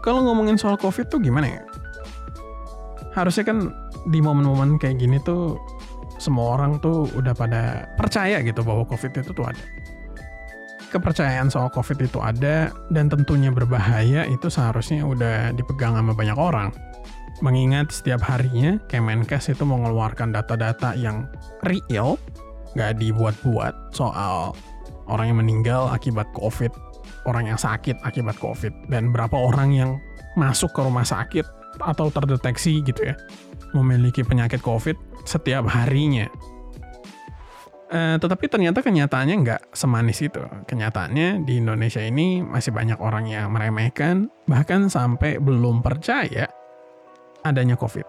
Kalau 0.00 0.24
ngomongin 0.24 0.56
soal 0.56 0.76
COVID 0.80 1.08
tuh 1.10 1.20
gimana 1.20 1.46
ya? 1.48 1.62
Harusnya 3.14 3.44
kan 3.46 3.58
di 4.08 4.22
momen-momen 4.22 4.80
kayak 4.80 5.02
gini 5.02 5.18
tuh 5.20 5.58
semua 6.20 6.60
orang 6.60 6.76
tuh 6.84 7.08
udah 7.16 7.32
pada 7.32 7.88
percaya 7.96 8.44
gitu 8.44 8.60
bahwa 8.60 8.84
COVID 8.84 9.12
itu 9.24 9.32
tuh 9.32 9.46
ada. 9.48 9.64
Kepercayaan 10.90 11.48
soal 11.48 11.70
COVID 11.70 11.98
itu 12.02 12.18
ada 12.18 12.74
dan 12.90 13.06
tentunya 13.08 13.48
berbahaya 13.48 14.26
itu 14.26 14.50
seharusnya 14.50 15.06
udah 15.06 15.56
dipegang 15.56 15.96
sama 15.96 16.12
banyak 16.12 16.36
orang. 16.36 16.74
Mengingat 17.40 17.88
setiap 17.94 18.20
harinya 18.26 18.76
Kemenkes 18.90 19.48
itu 19.48 19.64
mengeluarkan 19.64 20.34
data-data 20.34 20.92
yang 20.92 21.24
real, 21.64 22.20
nggak 22.76 23.00
dibuat-buat 23.00 23.96
soal 23.96 24.52
orang 25.08 25.32
yang 25.32 25.38
meninggal 25.40 25.88
akibat 25.88 26.28
COVID 26.36 26.89
orang 27.28 27.50
yang 27.52 27.58
sakit 27.60 28.00
akibat 28.04 28.36
COVID 28.38 28.92
dan 28.92 29.10
berapa 29.12 29.34
orang 29.34 29.74
yang 29.74 29.90
masuk 30.38 30.70
ke 30.72 30.80
rumah 30.80 31.04
sakit 31.04 31.44
atau 31.82 32.12
terdeteksi 32.12 32.82
gitu 32.84 33.12
ya 33.12 33.14
memiliki 33.72 34.26
penyakit 34.26 34.58
COVID 34.62 35.24
setiap 35.26 35.66
harinya. 35.70 36.26
Uh, 37.90 38.14
tetapi 38.22 38.46
ternyata 38.46 38.86
kenyataannya 38.86 39.36
nggak 39.42 39.62
semanis 39.74 40.22
itu. 40.22 40.38
Kenyataannya 40.70 41.42
di 41.42 41.58
Indonesia 41.58 41.98
ini 41.98 42.38
masih 42.38 42.70
banyak 42.70 43.02
orang 43.02 43.26
yang 43.26 43.50
meremehkan, 43.50 44.30
bahkan 44.46 44.86
sampai 44.86 45.42
belum 45.42 45.82
percaya 45.82 46.46
adanya 47.42 47.74
COVID. 47.74 48.06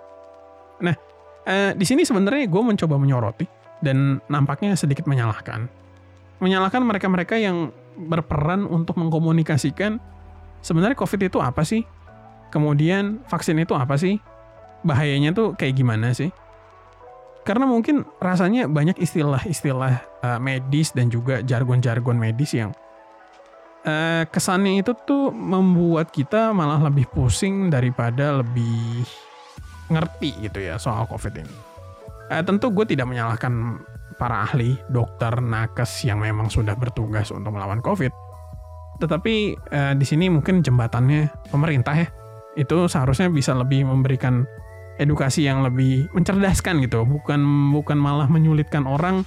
Nah, 0.86 0.94
uh, 1.50 1.72
di 1.74 1.86
sini 1.86 2.06
sebenarnya 2.06 2.46
gue 2.46 2.62
mencoba 2.62 3.02
menyoroti 3.02 3.50
dan 3.82 4.22
nampaknya 4.30 4.78
sedikit 4.78 5.10
menyalahkan. 5.10 5.66
Menyalahkan 6.42 6.82
mereka-mereka 6.86 7.42
yang 7.42 7.74
berperan 7.98 8.68
untuk 8.68 8.98
mengkomunikasikan 8.98 10.00
sebenarnya 10.64 10.98
COVID 10.98 11.22
itu 11.28 11.40
apa 11.42 11.66
sih? 11.66 11.84
Kemudian 12.52 13.24
vaksin 13.28 13.58
itu 13.60 13.74
apa 13.76 13.96
sih? 13.96 14.20
Bahayanya 14.84 15.32
tuh 15.32 15.54
kayak 15.56 15.78
gimana 15.78 16.12
sih? 16.12 16.30
Karena 17.42 17.66
mungkin 17.66 18.06
rasanya 18.22 18.70
banyak 18.70 19.02
istilah-istilah 19.02 20.22
uh, 20.22 20.40
medis 20.40 20.94
dan 20.94 21.10
juga 21.10 21.42
jargon-jargon 21.42 22.14
medis 22.14 22.54
yang 22.54 22.70
uh, 23.86 24.24
kesannya 24.30 24.86
itu 24.86 24.94
tuh 24.94 25.34
membuat 25.34 26.14
kita 26.14 26.54
malah 26.54 26.78
lebih 26.86 27.10
pusing 27.10 27.74
daripada 27.74 28.46
lebih 28.46 29.06
ngerti 29.90 30.38
gitu 30.50 30.60
ya 30.62 30.78
soal 30.78 31.10
COVID 31.10 31.34
ini. 31.42 31.56
Uh, 32.30 32.46
tentu 32.46 32.70
gue 32.70 32.86
tidak 32.86 33.10
menyalahkan 33.10 33.82
para 34.18 34.48
ahli, 34.48 34.80
dokter, 34.92 35.32
nakes 35.40 36.04
yang 36.08 36.24
memang 36.24 36.50
sudah 36.50 36.76
bertugas 36.76 37.30
untuk 37.30 37.54
melawan 37.54 37.80
COVID. 37.80 38.12
Tetapi 39.02 39.36
eh, 39.58 39.94
di 39.98 40.06
sini 40.06 40.30
mungkin 40.30 40.62
jembatannya 40.62 41.50
pemerintah 41.50 41.96
ya, 41.96 42.08
itu 42.60 42.86
seharusnya 42.86 43.32
bisa 43.32 43.56
lebih 43.56 43.88
memberikan 43.88 44.46
edukasi 45.00 45.48
yang 45.48 45.66
lebih 45.66 46.12
mencerdaskan 46.14 46.84
gitu, 46.86 47.08
bukan 47.08 47.42
bukan 47.74 47.98
malah 47.98 48.30
menyulitkan 48.30 48.86
orang 48.86 49.26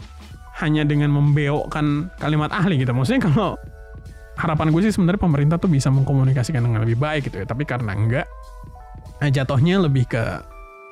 hanya 0.62 0.86
dengan 0.86 1.10
membeokkan 1.10 2.14
kalimat 2.22 2.54
ahli 2.54 2.78
gitu. 2.78 2.94
Maksudnya 2.94 3.26
kalau 3.26 3.58
harapan 4.38 4.70
gue 4.70 4.86
sih 4.86 4.94
sebenarnya 4.94 5.22
pemerintah 5.22 5.56
tuh 5.58 5.70
bisa 5.70 5.90
mengkomunikasikan 5.90 6.62
dengan 6.62 6.86
lebih 6.86 6.98
baik 6.98 7.26
gitu 7.26 7.42
ya, 7.42 7.46
tapi 7.46 7.66
karena 7.66 7.90
enggak, 7.94 8.26
eh, 9.18 9.30
jatuhnya 9.34 9.82
lebih 9.82 10.06
ke 10.06 10.22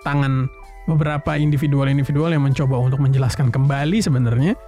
tangan 0.03 0.51
beberapa 0.87 1.39
individual-individual 1.39 2.35
yang 2.35 2.43
mencoba 2.43 2.79
untuk 2.79 2.99
menjelaskan 2.99 3.55
kembali 3.55 4.03
sebenarnya 4.03 4.59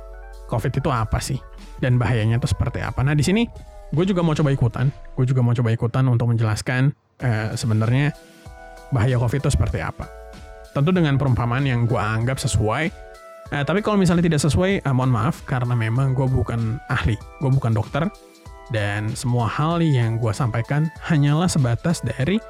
COVID 0.46 0.72
itu 0.78 0.90
apa 0.92 1.18
sih 1.18 1.38
dan 1.82 1.98
bahayanya 1.98 2.38
itu 2.38 2.48
seperti 2.50 2.84
apa. 2.84 3.02
Nah 3.02 3.16
di 3.16 3.24
sini 3.26 3.48
gue 3.90 4.04
juga 4.06 4.22
mau 4.22 4.34
coba 4.34 4.50
ikutan, 4.54 4.90
gue 4.90 5.24
juga 5.26 5.40
mau 5.42 5.54
coba 5.54 5.70
ikutan 5.74 6.04
untuk 6.06 6.30
menjelaskan 6.30 6.94
eh, 7.22 7.54
sebenarnya 7.58 8.14
bahaya 8.94 9.18
COVID 9.18 9.42
itu 9.42 9.50
seperti 9.50 9.82
apa. 9.82 10.06
Tentu 10.74 10.90
dengan 10.90 11.18
perumpamaan 11.18 11.62
yang 11.66 11.86
gue 11.86 11.98
anggap 11.98 12.38
sesuai. 12.38 12.84
Eh, 13.52 13.62
tapi 13.62 13.84
kalau 13.84 14.00
misalnya 14.00 14.24
tidak 14.24 14.42
sesuai, 14.42 14.82
eh, 14.82 14.94
mohon 14.94 15.12
maaf 15.14 15.46
karena 15.46 15.76
memang 15.76 16.16
gue 16.16 16.26
bukan 16.26 16.78
ahli, 16.90 17.14
gue 17.42 17.50
bukan 17.50 17.74
dokter 17.74 18.06
dan 18.72 19.12
semua 19.12 19.44
hal 19.44 19.84
yang 19.84 20.16
gue 20.16 20.32
sampaikan 20.32 20.88
hanyalah 21.04 21.50
sebatas 21.50 22.00
dari 22.00 22.40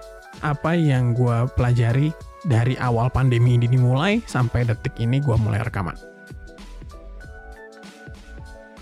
apa 0.43 0.75
yang 0.79 1.15
gue 1.15 1.47
pelajari 1.59 2.15
dari 2.45 2.77
awal 2.77 3.09
pandemi 3.09 3.57
ini 3.57 3.65
dimulai 3.65 4.21
sampai 4.29 4.69
detik 4.69 4.95
ini 5.01 5.21
gue 5.21 5.37
mulai 5.41 5.65
rekaman. 5.65 5.97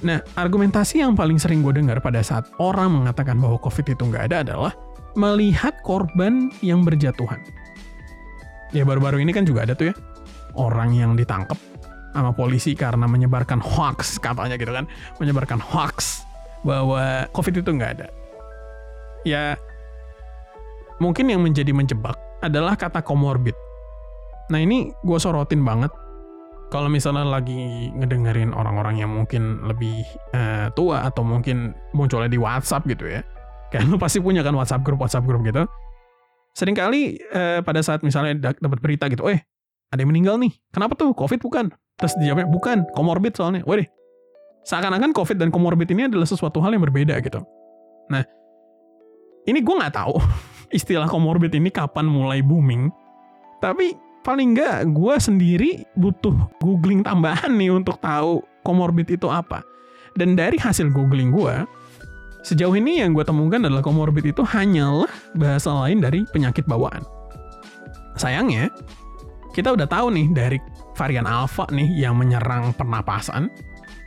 Nah, 0.02 0.18
argumentasi 0.34 0.98
yang 0.98 1.14
paling 1.14 1.38
sering 1.38 1.62
gue 1.62 1.78
dengar 1.78 2.02
pada 2.02 2.18
saat 2.26 2.50
orang 2.58 2.90
mengatakan 2.90 3.38
bahwa 3.38 3.54
COVID 3.62 3.94
itu 3.94 4.02
nggak 4.02 4.24
ada 4.34 4.36
adalah 4.42 4.72
melihat 5.14 5.78
korban 5.86 6.50
yang 6.58 6.82
berjatuhan. 6.82 7.38
Ya 8.74 8.82
baru-baru 8.82 9.22
ini 9.22 9.30
kan 9.30 9.46
juga 9.46 9.62
ada 9.62 9.78
tuh 9.78 9.92
ya, 9.92 9.94
orang 10.58 10.90
yang 10.96 11.14
ditangkap 11.14 11.54
sama 12.12 12.34
polisi 12.34 12.74
karena 12.74 13.06
menyebarkan 13.06 13.62
hoax 13.62 14.18
katanya 14.18 14.58
gitu 14.58 14.74
kan, 14.74 14.90
menyebarkan 15.22 15.62
hoax 15.62 16.26
bahwa 16.66 17.30
COVID 17.30 17.62
itu 17.62 17.70
nggak 17.70 17.92
ada. 18.00 18.08
Ya, 19.22 19.54
mungkin 20.98 21.30
yang 21.30 21.46
menjadi 21.46 21.70
menjebak 21.70 22.18
adalah 22.42 22.74
kata 22.74 23.00
komorbid. 23.00 23.54
Nah 24.50 24.58
ini 24.58 24.90
gue 25.06 25.18
sorotin 25.18 25.62
banget. 25.62 25.90
Kalau 26.72 26.88
misalnya 26.88 27.28
lagi 27.28 27.92
ngedengerin 27.92 28.56
orang-orang 28.56 29.00
yang 29.00 29.12
mungkin 29.12 29.60
lebih 29.68 30.02
uh, 30.32 30.72
tua 30.72 31.04
atau 31.04 31.20
mungkin 31.20 31.76
munculnya 31.92 32.32
di 32.32 32.40
WhatsApp 32.40 32.88
gitu 32.88 33.06
ya. 33.08 33.20
Kayak 33.70 33.86
lu 33.92 33.96
pasti 34.00 34.18
punya 34.20 34.42
kan 34.42 34.56
WhatsApp 34.56 34.84
grup 34.84 35.00
WhatsApp 35.00 35.24
grup 35.24 35.44
gitu. 35.44 35.68
Seringkali 36.52 37.16
uh, 37.32 37.60
pada 37.64 37.80
saat 37.80 38.04
misalnya 38.04 38.52
dapat 38.60 38.78
berita 38.80 39.08
gitu, 39.08 39.24
eh 39.28 39.40
ada 39.92 40.00
yang 40.00 40.12
meninggal 40.12 40.36
nih. 40.40 40.52
Kenapa 40.72 40.96
tuh? 40.96 41.12
Covid 41.16 41.40
bukan? 41.40 41.72
Terus 42.00 42.16
dijawabnya 42.20 42.48
bukan, 42.48 42.78
komorbid 42.96 43.36
soalnya. 43.36 43.60
Waduh, 43.68 43.84
seakan-akan 44.64 45.12
COVID 45.12 45.36
dan 45.36 45.48
komorbid 45.52 45.88
ini 45.92 46.08
adalah 46.08 46.28
sesuatu 46.28 46.60
hal 46.64 46.72
yang 46.72 46.84
berbeda 46.84 47.20
gitu. 47.20 47.40
Nah, 48.08 48.24
ini 49.46 49.60
gue 49.60 49.74
nggak 49.74 49.94
tahu 49.96 50.16
istilah 50.72 51.06
komorbid 51.06 51.52
ini 51.54 51.68
kapan 51.68 52.08
mulai 52.08 52.40
booming. 52.40 52.90
Tapi 53.60 53.94
paling 54.26 54.58
nggak 54.58 54.90
gue 54.90 55.14
sendiri 55.20 55.70
butuh 55.94 56.34
googling 56.58 57.06
tambahan 57.06 57.54
nih 57.54 57.70
untuk 57.70 58.00
tahu 58.02 58.42
komorbid 58.66 59.06
itu 59.12 59.28
apa. 59.28 59.62
Dan 60.18 60.34
dari 60.36 60.58
hasil 60.58 60.92
googling 60.92 61.32
gue, 61.32 61.64
sejauh 62.44 62.74
ini 62.76 63.00
yang 63.00 63.16
gue 63.16 63.24
temukan 63.24 63.62
adalah 63.62 63.80
komorbid 63.80 64.34
itu 64.34 64.42
hanyalah 64.42 65.08
bahasa 65.38 65.72
lain 65.72 66.02
dari 66.02 66.26
penyakit 66.34 66.66
bawaan. 66.68 67.04
Sayangnya, 68.20 68.68
kita 69.56 69.72
udah 69.72 69.88
tahu 69.88 70.12
nih 70.12 70.26
dari 70.36 70.58
varian 70.92 71.24
alpha 71.24 71.64
nih 71.72 71.88
yang 71.96 72.20
menyerang 72.20 72.76
pernapasan, 72.76 73.48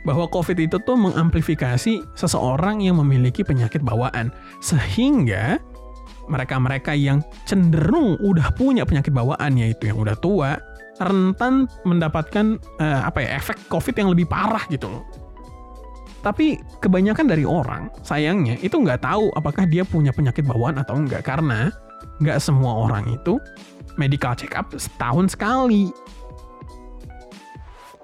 bahwa 0.06 0.30
COVID 0.30 0.62
itu 0.62 0.78
tuh 0.86 0.94
mengamplifikasi 0.94 1.98
seseorang 2.14 2.78
yang 2.78 3.02
memiliki 3.02 3.42
penyakit 3.42 3.82
bawaan. 3.82 4.30
Sehingga 4.62 5.58
mereka-mereka 6.26 6.92
yang 6.92 7.22
cenderung 7.46 8.18
udah 8.22 8.50
punya 8.54 8.82
penyakit 8.82 9.14
bawaan 9.14 9.58
yaitu 9.58 9.90
yang 9.90 9.98
udah 9.98 10.18
tua 10.18 10.58
rentan 10.96 11.68
mendapatkan 11.84 12.56
uh, 12.80 13.00
apa 13.04 13.20
ya 13.20 13.36
efek 13.36 13.68
COVID 13.68 13.94
yang 13.96 14.08
lebih 14.12 14.26
parah 14.28 14.64
gitu 14.72 14.88
loh. 14.88 15.04
Tapi 16.24 16.58
kebanyakan 16.82 17.26
dari 17.30 17.46
orang 17.46 17.92
sayangnya 18.02 18.58
itu 18.58 18.74
nggak 18.80 19.04
tahu 19.04 19.30
apakah 19.36 19.68
dia 19.68 19.86
punya 19.86 20.10
penyakit 20.10 20.42
bawaan 20.42 20.80
atau 20.80 20.98
enggak 20.98 21.22
karena 21.22 21.70
nggak 22.18 22.40
semua 22.40 22.88
orang 22.88 23.06
itu 23.12 23.36
medical 24.00 24.34
check 24.34 24.56
up 24.56 24.72
setahun 24.74 25.36
sekali. 25.36 25.92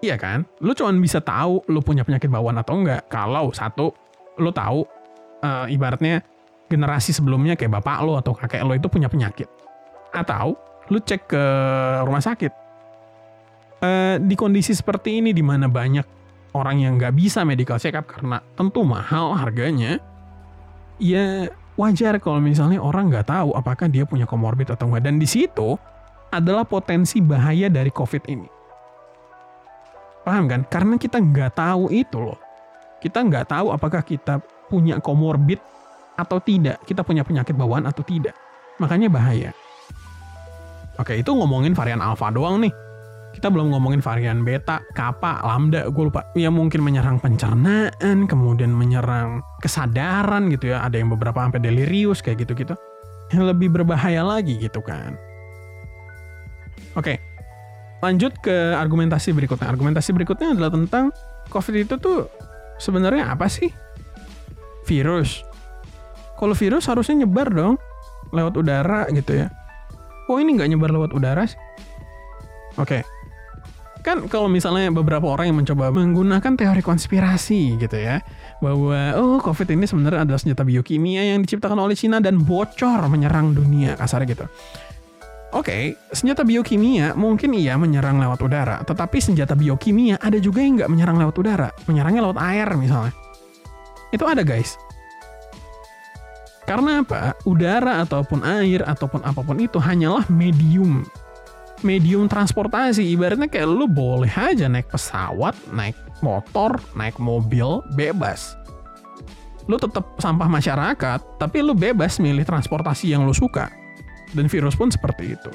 Iya 0.02 0.18
kan? 0.18 0.44
Lu 0.58 0.74
cuma 0.74 0.90
bisa 0.98 1.22
tahu 1.22 1.62
lu 1.70 1.78
punya 1.80 2.02
penyakit 2.02 2.28
bawaan 2.28 2.58
atau 2.60 2.78
enggak 2.78 3.06
kalau 3.08 3.50
satu 3.54 3.94
lu 4.38 4.50
tahu 4.50 4.86
uh, 5.42 5.66
ibaratnya 5.66 6.22
generasi 6.72 7.12
sebelumnya 7.12 7.52
kayak 7.52 7.84
bapak 7.84 8.00
lo 8.00 8.16
atau 8.16 8.32
kakek 8.32 8.64
lo 8.64 8.72
itu 8.72 8.88
punya 8.88 9.12
penyakit. 9.12 9.44
Atau 10.16 10.56
lu 10.88 10.96
cek 10.96 11.28
ke 11.28 11.44
rumah 12.08 12.24
sakit. 12.24 12.52
E, 13.84 13.90
di 14.24 14.32
kondisi 14.32 14.72
seperti 14.72 15.20
ini 15.20 15.36
di 15.36 15.44
mana 15.44 15.68
banyak 15.68 16.04
orang 16.56 16.80
yang 16.80 16.96
nggak 16.96 17.12
bisa 17.12 17.44
medical 17.44 17.76
check 17.76 17.92
up 17.92 18.08
karena 18.08 18.40
tentu 18.56 18.80
mahal 18.80 19.36
harganya, 19.36 20.00
ya 20.96 21.52
wajar 21.76 22.16
kalau 22.20 22.40
misalnya 22.40 22.80
orang 22.80 23.12
nggak 23.12 23.28
tahu 23.28 23.52
apakah 23.56 23.88
dia 23.88 24.08
punya 24.08 24.24
komorbid 24.24 24.72
atau 24.72 24.88
enggak. 24.88 25.04
Dan 25.04 25.20
di 25.20 25.28
situ 25.28 25.76
adalah 26.32 26.64
potensi 26.64 27.20
bahaya 27.20 27.68
dari 27.68 27.92
COVID 27.92 28.24
ini. 28.32 28.48
Paham 30.22 30.46
kan? 30.48 30.62
Karena 30.70 30.96
kita 30.96 31.18
nggak 31.18 31.52
tahu 31.58 31.92
itu 31.92 32.16
loh. 32.16 32.38
Kita 33.02 33.20
nggak 33.20 33.50
tahu 33.50 33.74
apakah 33.74 34.06
kita 34.06 34.38
punya 34.70 35.02
komorbid 35.02 35.58
atau 36.22 36.38
tidak, 36.38 36.78
kita 36.86 37.02
punya 37.02 37.26
penyakit 37.26 37.58
bawaan 37.58 37.84
atau 37.90 38.06
tidak. 38.06 38.38
Makanya 38.78 39.10
bahaya. 39.10 39.50
Oke, 40.96 41.18
itu 41.18 41.30
ngomongin 41.34 41.74
varian 41.74 41.98
alpha 41.98 42.30
doang 42.30 42.62
nih. 42.62 42.72
Kita 43.32 43.48
belum 43.48 43.72
ngomongin 43.72 44.04
varian 44.04 44.44
beta, 44.44 44.84
kappa, 44.92 45.40
lambda, 45.40 45.88
gue 45.88 46.04
lupa. 46.04 46.28
Yang 46.36 46.52
mungkin 46.52 46.80
menyerang 46.84 47.16
pencernaan, 47.16 48.28
kemudian 48.28 48.76
menyerang 48.76 49.40
kesadaran 49.64 50.52
gitu 50.52 50.76
ya. 50.76 50.84
Ada 50.84 51.00
yang 51.00 51.08
beberapa 51.16 51.40
sampai 51.40 51.64
delirius 51.64 52.20
kayak 52.20 52.44
gitu-gitu. 52.44 52.76
Yang 53.32 53.56
lebih 53.56 53.72
berbahaya 53.72 54.20
lagi 54.20 54.60
gitu 54.60 54.84
kan. 54.84 55.16
Oke, 56.92 57.16
lanjut 58.04 58.36
ke 58.44 58.76
argumentasi 58.76 59.32
berikutnya. 59.32 59.72
Argumentasi 59.72 60.12
berikutnya 60.12 60.52
adalah 60.52 60.68
tentang 60.68 61.08
COVID 61.48 61.88
itu 61.88 61.96
tuh 61.96 62.28
sebenarnya 62.76 63.32
apa 63.32 63.48
sih? 63.48 63.72
Virus. 64.84 65.40
Kalau 66.42 66.58
virus 66.58 66.90
harusnya 66.90 67.22
nyebar 67.22 67.54
dong 67.54 67.78
lewat 68.34 68.58
udara 68.58 69.06
gitu 69.14 69.46
ya. 69.46 69.54
Oh 70.26 70.42
ini 70.42 70.58
nggak 70.58 70.74
nyebar 70.74 70.90
lewat 70.90 71.14
udara 71.14 71.46
sih? 71.46 71.54
Oke, 72.80 73.06
kan 74.02 74.26
kalau 74.26 74.50
misalnya 74.50 74.90
beberapa 74.90 75.30
orang 75.30 75.54
yang 75.54 75.58
mencoba 75.62 75.94
menggunakan 75.94 76.58
teori 76.58 76.82
konspirasi 76.82 77.78
gitu 77.78 77.94
ya 77.94 78.18
bahwa 78.58 79.14
oh 79.14 79.38
covid 79.38 79.70
ini 79.70 79.86
sebenarnya 79.86 80.26
adalah 80.26 80.40
senjata 80.42 80.66
biokimia 80.66 81.32
yang 81.32 81.46
diciptakan 81.46 81.78
oleh 81.78 81.94
Cina 81.94 82.18
dan 82.18 82.42
bocor 82.42 83.06
menyerang 83.06 83.54
dunia 83.54 83.94
kasar 83.94 84.26
gitu 84.26 84.44
Oke, 85.52 85.68
okay, 85.68 85.84
senjata 86.16 86.48
biokimia 86.48 87.12
mungkin 87.12 87.52
iya 87.52 87.76
menyerang 87.76 88.16
lewat 88.16 88.40
udara, 88.40 88.80
tetapi 88.88 89.20
senjata 89.20 89.52
biokimia 89.52 90.16
ada 90.16 90.40
juga 90.40 90.64
yang 90.64 90.80
nggak 90.80 90.88
menyerang 90.88 91.20
lewat 91.20 91.36
udara, 91.36 91.68
menyerangnya 91.84 92.24
lewat 92.24 92.40
air 92.40 92.72
misalnya. 92.72 93.12
Itu 94.16 94.24
ada 94.24 94.40
guys. 94.48 94.80
Karena 96.62 97.02
apa? 97.02 97.34
Udara 97.42 98.06
ataupun 98.06 98.46
air 98.46 98.86
ataupun 98.86 99.26
apa 99.26 99.42
pun 99.42 99.58
itu 99.58 99.82
hanyalah 99.82 100.26
medium. 100.30 101.02
Medium 101.82 102.30
transportasi. 102.30 103.02
Ibaratnya 103.02 103.50
kayak 103.50 103.66
lu 103.66 103.90
boleh 103.90 104.30
aja 104.30 104.70
naik 104.70 104.86
pesawat 104.86 105.58
naik 105.74 105.98
motor 106.22 106.78
naik 106.94 107.18
mobil 107.18 107.82
bebas. 107.98 108.54
Lu 109.66 109.74
tetap 109.78 110.18
sampah 110.22 110.46
masyarakat 110.46 111.20
tapi 111.42 111.58
lu 111.62 111.74
bebas 111.74 112.22
milih 112.22 112.46
transportasi 112.46 113.10
yang 113.10 113.26
lu 113.26 113.34
suka. 113.34 113.70
Dan 114.32 114.46
virus 114.46 114.78
pun 114.78 114.88
seperti 114.88 115.34
itu. 115.34 115.50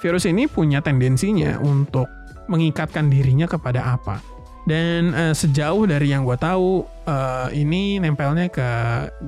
Virus 0.00 0.24
ini 0.26 0.48
punya 0.48 0.80
tendensinya 0.80 1.60
untuk 1.60 2.08
mengikatkan 2.48 3.08
dirinya 3.12 3.44
kepada 3.44 3.96
apa. 3.96 4.20
Dan 4.64 5.12
uh, 5.12 5.36
sejauh 5.36 5.84
dari 5.84 6.08
yang 6.08 6.24
gue 6.24 6.40
tahu 6.40 6.88
uh, 7.04 7.52
ini 7.52 8.00
nempelnya 8.00 8.48
ke 8.48 8.68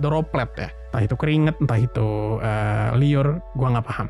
droplet 0.01 0.49
ya 0.57 0.69
entah 0.97 1.05
itu 1.05 1.17
keringet 1.21 1.61
entah 1.61 1.77
itu 1.77 2.41
uh, 2.41 2.97
liur 2.97 3.45
gue 3.53 3.69
nggak 3.69 3.85
paham 3.85 4.09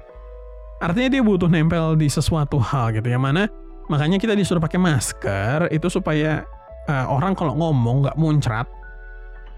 Artinya 0.77 1.09
dia 1.09 1.23
butuh 1.25 1.49
nempel 1.49 1.97
di 1.97 2.07
sesuatu 2.07 2.61
hal 2.61 2.95
gitu 2.95 3.09
yang 3.11 3.25
mana 3.25 3.51
makanya 3.91 4.21
kita 4.23 4.37
disuruh 4.39 4.63
pakai 4.63 4.79
masker 4.79 5.73
itu 5.73 5.89
supaya 5.89 6.47
uh, 6.87 7.07
orang 7.11 7.35
kalau 7.35 7.55
ngomong 7.59 8.07
nggak 8.07 8.17
muncrat. 8.19 8.67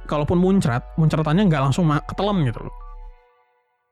Kalaupun 0.09 0.41
muncrat, 0.41 0.97
muntratannya 0.97 1.53
nggak 1.53 1.63
langsung 1.69 1.85
ketelan 2.09 2.41
gitu 2.49 2.65
loh. 2.65 2.75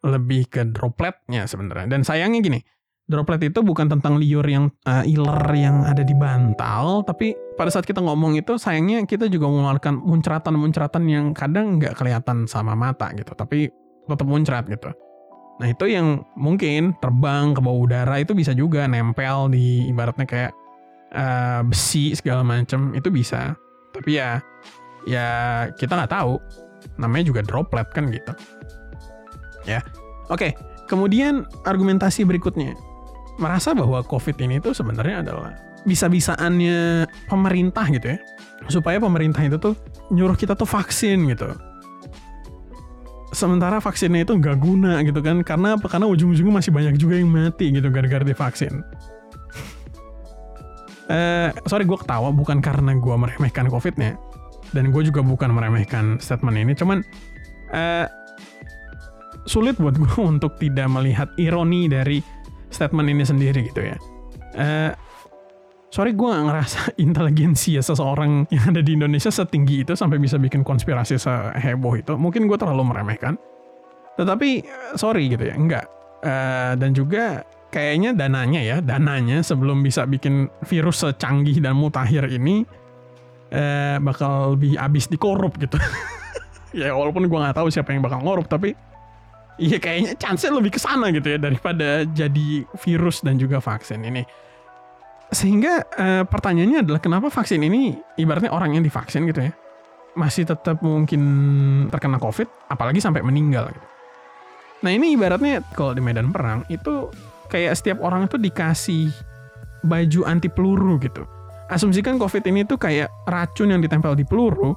Lebih 0.07 0.49
ke 0.49 0.65
dropletnya 0.65 1.45
sebenarnya. 1.45 1.93
Dan 1.93 2.09
sayangnya 2.09 2.41
gini, 2.41 2.61
droplet 3.07 3.51
itu 3.51 3.63
bukan 3.63 3.87
tentang 3.87 4.19
liur 4.19 4.43
yang 4.43 4.71
uh, 4.87 5.07
iler 5.07 5.47
yang 5.55 5.87
ada 5.87 6.03
di 6.03 6.13
bantal, 6.13 7.07
tapi 7.07 7.39
pada 7.55 7.71
saat 7.71 7.87
kita 7.87 8.03
ngomong 8.03 8.35
itu 8.35 8.59
sayangnya 8.59 9.07
kita 9.07 9.31
juga 9.31 9.47
mengeluarkan 9.47 10.03
muncratan-muncratan 10.03 11.05
yang 11.07 11.31
kadang 11.31 11.79
nggak 11.79 11.95
kelihatan 11.95 12.51
sama 12.51 12.75
mata 12.75 13.15
gitu, 13.15 13.31
tapi 13.39 13.71
tetap 14.07 14.27
muncrat 14.27 14.67
gitu. 14.67 14.91
Nah 15.57 15.73
itu 15.73 15.89
yang 15.89 16.27
mungkin 16.37 16.93
terbang 17.01 17.57
ke 17.57 17.61
bawah 17.65 17.89
udara 17.89 18.21
itu 18.21 18.37
bisa 18.37 18.53
juga 18.53 18.85
nempel 18.85 19.49
di 19.49 19.89
ibaratnya 19.89 20.29
kayak 20.29 20.53
uh, 21.17 21.65
besi 21.65 22.13
segala 22.13 22.45
macam 22.45 22.93
itu 22.93 23.09
bisa. 23.09 23.57
Tapi 23.97 24.21
ya 24.21 24.43
ya 25.09 25.27
kita 25.79 25.97
nggak 25.97 26.13
tahu. 26.13 26.37
Namanya 27.01 27.25
juga 27.33 27.41
droplet 27.43 27.89
kan 27.91 28.13
gitu. 28.13 28.33
Ya. 29.67 29.83
Oke, 30.31 30.55
kemudian 30.87 31.49
argumentasi 31.67 32.23
berikutnya. 32.23 32.77
Merasa 33.37 33.77
bahwa 33.77 34.01
COVID 34.01 34.37
ini 34.41 34.61
tuh 34.61 34.73
sebenarnya 34.73 35.21
adalah 35.21 35.53
bisa-bisaannya 35.85 37.07
pemerintah 37.31 37.87
gitu 37.93 38.17
ya. 38.17 38.19
Supaya 38.67 38.99
pemerintah 38.99 39.45
itu 39.45 39.57
tuh 39.61 39.75
nyuruh 40.11 40.35
kita 40.35 40.57
tuh 40.59 40.67
vaksin 40.67 41.29
gitu. 41.31 41.53
Sementara 43.37 43.83
vaksinnya 43.85 44.25
itu 44.25 44.33
nggak 44.33 44.57
guna 44.57 45.05
gitu 45.05 45.21
kan 45.21 45.45
karena 45.45 45.77
apa? 45.77 45.87
Karena 45.87 46.09
ujung-ujungnya 46.09 46.55
masih 46.65 46.73
banyak 46.73 46.95
juga 46.97 47.21
yang 47.21 47.29
mati 47.29 47.71
gitu 47.71 47.89
gara-gara 47.89 48.25
divaksin. 48.25 48.83
Eh 51.07 51.55
sorry 51.71 51.87
gue 51.87 51.95
ketawa 51.95 52.35
bukan 52.35 52.59
karena 52.59 52.91
gue 52.99 53.15
meremehkan 53.15 53.71
covidnya 53.71 54.19
dan 54.75 54.91
gue 54.91 55.07
juga 55.07 55.23
bukan 55.23 55.55
meremehkan 55.55 56.19
statement 56.19 56.59
ini. 56.59 56.75
Cuman 56.75 56.99
eh 57.71 58.11
sulit 59.47 59.79
buat 59.79 59.95
gue 59.95 60.19
untuk 60.35 60.59
tidak 60.59 60.91
melihat 60.91 61.31
ironi 61.39 61.87
dari 61.87 62.19
statement 62.77 63.09
ini 63.09 63.25
sendiri 63.25 63.73
gitu 63.73 63.81
ya 63.81 63.97
eh 64.57 64.93
sorry 65.97 66.13
gue 66.13 66.29
gak 66.29 66.45
ngerasa 66.45 66.81
ya 67.77 67.83
seseorang 67.83 68.45
yang 68.53 68.65
ada 68.69 68.85
di 68.85 68.93
Indonesia 68.93 69.33
setinggi 69.33 69.87
itu 69.87 69.93
sampai 69.97 70.21
bisa 70.21 70.37
bikin 70.37 70.61
konspirasi 70.61 71.17
seheboh 71.17 71.97
itu. 71.97 72.13
Mungkin 72.21 72.45
gue 72.51 72.59
terlalu 72.61 72.93
meremehkan. 72.93 73.41
Tetapi 74.21 74.65
sorry 74.97 75.33
gitu 75.33 75.49
ya, 75.49 75.57
enggak. 75.57 75.89
Uh, 76.25 76.73
dan 76.81 76.97
juga 76.97 77.45
kayaknya 77.69 78.17
dananya 78.17 78.61
ya, 78.61 78.77
dananya 78.81 79.45
sebelum 79.45 79.85
bisa 79.85 80.09
bikin 80.09 80.49
virus 80.65 81.05
secanggih 81.05 81.61
dan 81.61 81.77
mutakhir 81.77 82.29
ini 82.33 82.65
uh, 83.53 84.01
bakal 84.01 84.57
lebih 84.57 84.81
abis 84.81 85.13
dikorup 85.13 85.61
gitu. 85.61 85.77
ya 86.81 86.97
walaupun 86.97 87.29
gue 87.29 87.39
nggak 87.41 87.57
tahu 87.57 87.69
siapa 87.69 87.93
yang 87.93 88.01
bakal 88.01 88.25
ngorup, 88.25 88.49
tapi 88.49 88.73
iya 89.57 89.81
kayaknya 89.81 90.13
chance 90.17 90.47
lebih 90.49 90.77
ke 90.77 90.81
sana 90.81 91.09
gitu 91.13 91.37
ya 91.37 91.39
daripada 91.41 92.05
jadi 92.05 92.65
virus 92.81 93.25
dan 93.25 93.41
juga 93.41 93.61
vaksin 93.61 94.05
ini 94.05 94.23
sehingga 95.33 95.83
uh, 95.99 96.23
pertanyaannya 96.23 96.87
adalah 96.87 97.01
kenapa 97.03 97.27
vaksin 97.33 97.59
ini 97.59 97.99
ibaratnya 98.15 98.55
orang 98.55 98.79
yang 98.79 98.85
divaksin 98.87 99.27
gitu 99.27 99.51
ya 99.51 99.53
masih 100.17 100.49
tetap 100.49 100.81
mungkin 100.81 101.23
terkena 101.93 102.17
covid 102.17 102.49
apalagi 102.73 103.05
sampai 103.05 103.21
meninggal 103.21 103.69
gitu. 103.69 103.87
Nah 104.81 104.91
ini 104.93 105.13
ibaratnya 105.13 105.61
kalau 105.77 105.93
di 105.93 106.01
medan 106.01 106.33
perang 106.33 106.65
itu 106.73 107.13
kayak 107.53 107.77
setiap 107.77 107.99
orang 108.01 108.25
itu 108.25 108.41
dikasih 108.41 109.13
baju 109.85 110.21
anti 110.25 110.49
peluru 110.49 110.97
gitu. 111.01 111.25
Asumsikan 111.69 112.17
covid 112.17 112.47
ini 112.49 112.65
tuh 112.65 112.81
kayak 112.81 113.13
racun 113.29 113.75
yang 113.75 113.83
ditempel 113.83 114.15
di 114.15 114.23
peluru, 114.23 114.73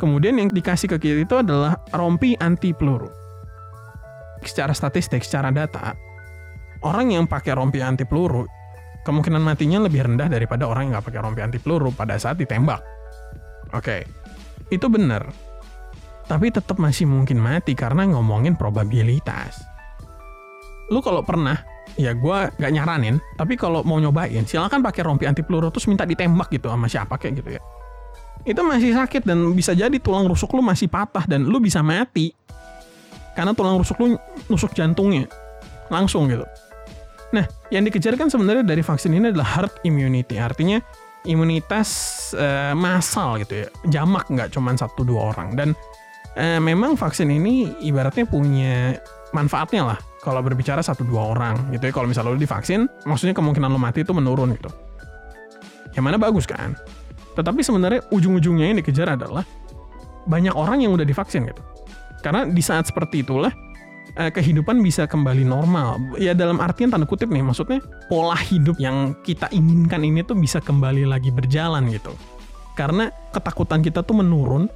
kemudian 0.00 0.40
yang 0.40 0.48
dikasih 0.50 0.90
ke 0.90 0.98
kita 0.98 1.18
itu 1.22 1.36
adalah 1.38 1.78
rompi 1.92 2.34
anti 2.40 2.72
peluru. 2.72 3.19
Secara 4.40 4.72
statistik, 4.72 5.20
secara 5.20 5.52
data, 5.52 5.92
orang 6.84 7.12
yang 7.12 7.24
pakai 7.28 7.52
rompi 7.56 7.84
anti 7.84 8.08
peluru 8.08 8.48
kemungkinan 9.04 9.40
matinya 9.40 9.80
lebih 9.80 10.04
rendah 10.04 10.28
daripada 10.28 10.68
orang 10.68 10.88
yang 10.88 10.92
nggak 11.00 11.06
pakai 11.12 11.20
rompi 11.24 11.40
anti 11.40 11.58
peluru 11.60 11.92
pada 11.92 12.16
saat 12.20 12.36
ditembak. 12.36 12.80
Oke, 13.72 13.80
okay. 13.80 14.00
itu 14.68 14.86
benar. 14.90 15.30
Tapi 16.28 16.52
tetap 16.54 16.78
masih 16.78 17.10
mungkin 17.10 17.42
mati 17.42 17.74
karena 17.74 18.06
ngomongin 18.06 18.54
probabilitas. 18.54 19.58
Lu 20.90 21.02
kalau 21.02 21.22
pernah, 21.26 21.58
ya 21.98 22.14
gue 22.14 22.38
gak 22.54 22.72
nyaranin, 22.74 23.18
tapi 23.34 23.58
kalau 23.58 23.82
mau 23.82 23.98
nyobain, 23.98 24.46
silakan 24.46 24.82
pakai 24.82 25.02
rompi 25.06 25.26
anti 25.26 25.42
peluru 25.42 25.70
terus 25.74 25.86
minta 25.90 26.06
ditembak 26.06 26.50
gitu 26.50 26.70
sama 26.70 26.86
siapa 26.86 27.18
kayak 27.18 27.42
gitu 27.42 27.50
ya. 27.58 27.62
Itu 28.46 28.62
masih 28.64 28.94
sakit 28.94 29.26
dan 29.26 29.52
bisa 29.52 29.74
jadi 29.74 29.92
tulang 30.00 30.26
rusuk 30.26 30.54
lu 30.54 30.62
masih 30.62 30.86
patah 30.86 31.26
dan 31.26 31.46
lu 31.46 31.58
bisa 31.58 31.82
mati. 31.82 32.32
Karena 33.36 33.54
tulang 33.54 33.78
rusuk 33.78 33.96
lu 34.02 34.18
nusuk 34.50 34.74
jantungnya. 34.74 35.30
Langsung 35.90 36.30
gitu. 36.30 36.46
Nah, 37.30 37.46
yang 37.70 37.86
dikejar 37.86 38.18
kan 38.18 38.26
sebenarnya 38.26 38.66
dari 38.66 38.82
vaksin 38.82 39.14
ini 39.14 39.30
adalah 39.30 39.46
herd 39.62 39.74
immunity, 39.86 40.34
artinya 40.38 40.82
imunitas 41.22 41.88
uh, 42.34 42.74
massal 42.74 43.38
gitu 43.44 43.62
ya, 43.62 43.68
jamak 43.86 44.26
nggak 44.26 44.50
cuma 44.50 44.74
satu 44.74 45.06
dua 45.06 45.30
orang. 45.30 45.54
Dan 45.54 45.68
uh, 46.34 46.58
memang 46.58 46.98
vaksin 46.98 47.30
ini 47.30 47.70
ibaratnya 47.86 48.26
punya 48.26 48.98
manfaatnya 49.30 49.94
lah 49.94 49.98
kalau 50.26 50.42
berbicara 50.42 50.82
satu 50.82 51.06
dua 51.06 51.30
orang 51.38 51.70
gitu 51.70 51.86
ya. 51.86 51.92
Kalau 51.94 52.10
misalnya 52.10 52.34
lo 52.34 52.40
divaksin, 52.40 52.90
maksudnya 53.06 53.34
kemungkinan 53.38 53.70
lo 53.70 53.78
mati 53.78 54.02
itu 54.02 54.10
menurun 54.10 54.58
gitu. 54.58 54.70
Yang 55.94 56.04
mana 56.06 56.18
bagus 56.18 56.50
kan? 56.50 56.74
Tetapi 57.38 57.62
sebenarnya 57.62 58.10
ujung-ujungnya 58.10 58.74
yang 58.74 58.78
dikejar 58.82 59.14
adalah 59.14 59.46
banyak 60.26 60.54
orang 60.54 60.82
yang 60.82 60.98
udah 60.98 61.06
divaksin 61.06 61.46
gitu. 61.46 61.62
Karena 62.20 62.44
di 62.44 62.60
saat 62.60 62.88
seperti 62.88 63.24
itulah 63.24 63.52
uh, 64.16 64.30
kehidupan 64.30 64.80
bisa 64.84 65.08
kembali 65.08 65.44
normal. 65.44 66.16
Ya 66.20 66.36
dalam 66.36 66.60
artian 66.60 66.92
tanda 66.92 67.08
kutip 67.08 67.32
nih, 67.32 67.44
maksudnya 67.44 67.80
pola 68.08 68.36
hidup 68.36 68.76
yang 68.80 69.16
kita 69.24 69.48
inginkan 69.52 70.04
ini 70.04 70.24
tuh 70.24 70.36
bisa 70.36 70.60
kembali 70.60 71.08
lagi 71.08 71.32
berjalan 71.32 71.88
gitu. 71.92 72.12
Karena 72.76 73.12
ketakutan 73.34 73.84
kita 73.84 74.00
tuh 74.04 74.20
menurun 74.20 74.68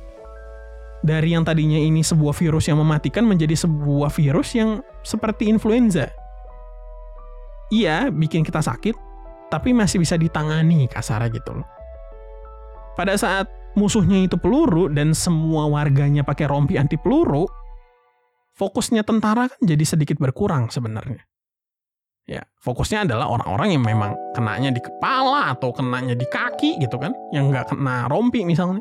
dari 1.05 1.37
yang 1.37 1.45
tadinya 1.45 1.77
ini 1.77 2.01
sebuah 2.01 2.33
virus 2.33 2.69
yang 2.69 2.81
mematikan 2.81 3.29
menjadi 3.29 3.53
sebuah 3.69 4.09
virus 4.09 4.57
yang 4.57 4.81
seperti 5.05 5.53
influenza. 5.53 6.09
Iya, 7.69 8.13
bikin 8.13 8.45
kita 8.45 8.61
sakit, 8.61 8.97
tapi 9.53 9.73
masih 9.77 10.01
bisa 10.01 10.17
ditangani 10.17 10.89
kasarnya 10.89 11.33
gitu 11.33 11.61
loh. 11.61 11.69
Pada 12.95 13.17
saat 13.19 13.51
musuhnya 13.75 14.27
itu 14.27 14.39
peluru 14.39 14.91
dan 14.91 15.13
semua 15.13 15.67
warganya 15.71 16.23
pakai 16.27 16.51
rompi 16.51 16.79
anti 16.79 16.99
peluru, 16.99 17.47
fokusnya 18.55 19.03
tentara 19.03 19.51
kan 19.51 19.61
jadi 19.63 19.85
sedikit 19.85 20.19
berkurang 20.19 20.71
sebenarnya. 20.71 21.23
Ya, 22.25 22.41
fokusnya 22.65 23.05
adalah 23.05 23.29
orang-orang 23.29 23.77
yang 23.77 23.85
memang 23.85 24.17
kenanya 24.33 24.73
di 24.73 24.81
kepala 24.81 25.53
atau 25.53 25.77
kenanya 25.77 26.17
di 26.17 26.25
kaki 26.25 26.81
gitu 26.81 26.97
kan, 26.97 27.13
yang 27.37 27.53
nggak 27.53 27.69
kena 27.77 28.09
rompi 28.09 28.49
misalnya. 28.49 28.81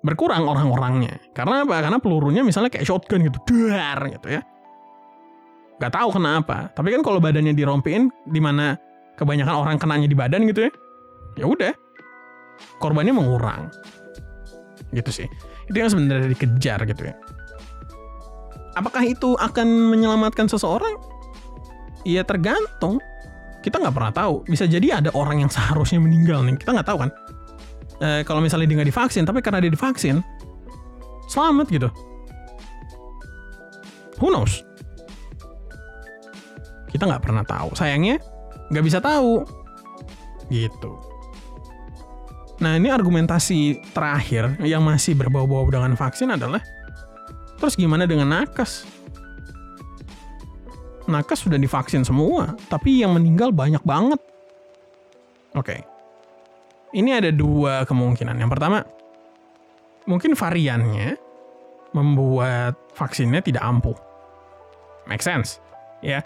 Berkurang 0.00 0.48
orang-orangnya. 0.48 1.20
Karena 1.36 1.68
apa? 1.68 1.84
Karena 1.84 2.00
pelurunya 2.00 2.40
misalnya 2.40 2.72
kayak 2.72 2.88
shotgun 2.88 3.28
gitu, 3.28 3.36
dar 3.68 4.00
gitu 4.08 4.32
ya. 4.32 4.40
Gak 5.80 5.92
tahu 5.92 6.16
kenapa. 6.16 6.72
Tapi 6.72 6.92
kan 6.96 7.04
kalau 7.04 7.20
badannya 7.20 7.52
dirompiin, 7.52 8.08
di 8.28 8.40
mana 8.40 8.80
kebanyakan 9.20 9.56
orang 9.60 9.76
kenanya 9.76 10.08
di 10.08 10.16
badan 10.16 10.48
gitu 10.48 10.68
ya, 10.68 10.72
ya 11.40 11.44
udah, 11.44 11.72
korbannya 12.80 13.14
mengurang. 13.14 13.68
Gitu 14.90 15.10
sih. 15.10 15.28
Itu 15.70 15.76
yang 15.76 15.90
sebenarnya 15.92 16.28
dikejar 16.32 16.82
gitu 16.88 17.02
ya. 17.10 17.14
Apakah 18.74 19.02
itu 19.06 19.34
akan 19.38 19.66
menyelamatkan 19.90 20.46
seseorang? 20.46 20.94
Iya 22.06 22.24
tergantung. 22.24 23.02
Kita 23.60 23.76
nggak 23.76 23.94
pernah 23.94 24.12
tahu. 24.14 24.46
Bisa 24.48 24.64
jadi 24.64 25.02
ada 25.02 25.10
orang 25.12 25.44
yang 25.44 25.50
seharusnya 25.52 26.00
meninggal 26.00 26.40
nih. 26.46 26.56
Kita 26.56 26.72
nggak 26.72 26.88
tahu 26.88 26.98
kan. 27.04 27.10
E, 28.00 28.08
kalau 28.24 28.40
misalnya 28.40 28.66
dia 28.70 28.76
nggak 28.80 28.90
divaksin, 28.90 29.28
tapi 29.28 29.44
karena 29.44 29.60
dia 29.60 29.68
divaksin, 29.68 30.24
selamat 31.28 31.66
gitu. 31.68 31.88
Who 34.22 34.32
knows? 34.32 34.64
Kita 36.88 37.04
nggak 37.04 37.22
pernah 37.22 37.44
tahu. 37.44 37.76
Sayangnya 37.76 38.16
nggak 38.72 38.84
bisa 38.86 38.98
tahu. 38.98 39.44
Gitu. 40.48 41.09
Nah 42.60 42.76
ini 42.76 42.92
argumentasi 42.92 43.80
terakhir 43.96 44.60
yang 44.60 44.84
masih 44.84 45.16
berbau-bau 45.16 45.64
dengan 45.72 45.96
vaksin 45.96 46.36
adalah 46.36 46.60
terus 47.56 47.76
gimana 47.76 48.04
dengan 48.04 48.28
nakes? 48.28 49.00
nakes 51.10 51.42
sudah 51.42 51.58
divaksin 51.58 52.06
semua, 52.06 52.54
tapi 52.70 53.02
yang 53.02 53.18
meninggal 53.18 53.50
banyak 53.50 53.82
banget. 53.82 54.22
Oke. 55.58 55.74
Okay. 55.74 55.80
Ini 56.94 57.22
ada 57.22 57.30
dua 57.34 57.82
kemungkinan. 57.86 58.38
Yang 58.38 58.50
pertama, 58.50 58.78
mungkin 60.06 60.34
variannya 60.34 61.18
membuat 61.94 62.78
vaksinnya 62.94 63.42
tidak 63.42 63.62
ampuh. 63.62 63.98
Make 65.10 65.22
sense. 65.22 65.58
Ya. 66.02 66.22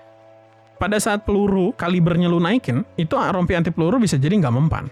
Pada 0.77 1.01
saat 1.01 1.25
peluru 1.25 1.73
kalibernya 1.77 2.29
lu 2.29 2.41
naikin, 2.41 2.85
itu 3.01 3.17
rompi 3.17 3.57
anti 3.57 3.73
peluru 3.73 3.97
bisa 3.97 4.21
jadi 4.21 4.37
nggak 4.37 4.57
mempan. 4.57 4.89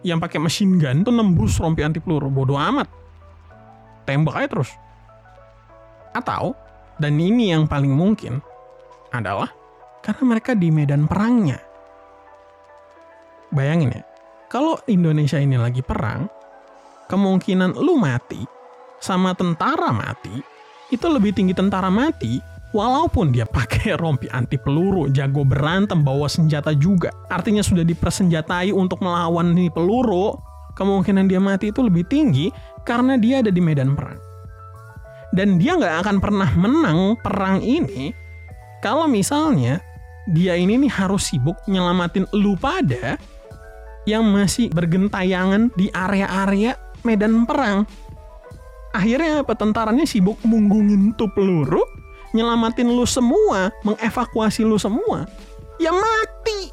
Yang 0.00 0.18
pakai 0.24 0.38
machine 0.40 0.80
gun 0.80 1.04
tuh 1.04 1.12
nembus 1.12 1.60
rompi 1.60 1.84
anti 1.84 2.00
peluru, 2.00 2.32
bodoh 2.32 2.56
amat. 2.56 2.88
Tembak 4.08 4.34
aja 4.40 4.48
terus. 4.48 4.70
Atau, 6.16 6.56
dan 6.96 7.20
ini 7.20 7.52
yang 7.52 7.68
paling 7.68 7.92
mungkin, 7.92 8.40
adalah 9.12 9.52
karena 10.00 10.24
mereka 10.24 10.56
di 10.56 10.72
medan 10.72 11.04
perangnya. 11.04 11.60
Bayangin 13.52 13.92
ya, 13.92 14.02
kalau 14.48 14.80
Indonesia 14.88 15.36
ini 15.36 15.60
lagi 15.60 15.84
perang, 15.84 16.26
kemungkinan 17.10 17.76
lu 17.76 17.98
mati 17.98 18.42
sama 19.02 19.34
tentara 19.34 19.90
mati 19.90 20.42
itu 20.90 21.06
lebih 21.06 21.34
tinggi 21.34 21.54
tentara 21.54 21.90
mati 21.90 22.38
walaupun 22.70 23.34
dia 23.34 23.46
pakai 23.46 23.94
rompi 24.02 24.26
anti 24.30 24.58
peluru, 24.58 25.10
jago 25.10 25.46
berantem, 25.46 26.02
bawa 26.02 26.26
senjata 26.26 26.74
juga. 26.74 27.10
Artinya 27.30 27.62
sudah 27.62 27.82
dipersenjatai 27.86 28.74
untuk 28.74 29.02
melawan 29.02 29.54
nih 29.54 29.70
peluru, 29.70 30.34
kemungkinan 30.74 31.28
dia 31.28 31.42
mati 31.42 31.70
itu 31.74 31.82
lebih 31.84 32.06
tinggi 32.06 32.48
karena 32.86 33.20
dia 33.20 33.42
ada 33.44 33.52
di 33.52 33.60
medan 33.60 33.94
perang. 33.94 34.18
Dan 35.30 35.62
dia 35.62 35.78
nggak 35.78 36.02
akan 36.02 36.16
pernah 36.18 36.50
menang 36.58 37.14
perang 37.22 37.62
ini 37.62 38.10
kalau 38.82 39.06
misalnya 39.06 39.78
dia 40.26 40.58
ini 40.58 40.74
nih 40.80 40.90
harus 40.90 41.30
sibuk 41.30 41.54
nyelamatin 41.70 42.26
lu 42.34 42.58
pada 42.58 43.14
yang 44.08 44.26
masih 44.26 44.72
bergentayangan 44.72 45.70
di 45.78 45.86
area-area 45.92 46.74
medan 47.06 47.44
perang. 47.44 47.84
Akhirnya 48.90 49.46
apa? 49.46 49.54
Tentaranya 49.54 50.02
sibuk 50.02 50.40
munggungin 50.42 51.14
tuh 51.14 51.30
peluru, 51.30 51.84
nyelamatin 52.36 52.88
lu 52.88 53.06
semua, 53.06 53.74
mengevakuasi 53.82 54.62
lu 54.62 54.78
semua. 54.78 55.26
Ya 55.80 55.90
mati. 55.90 56.70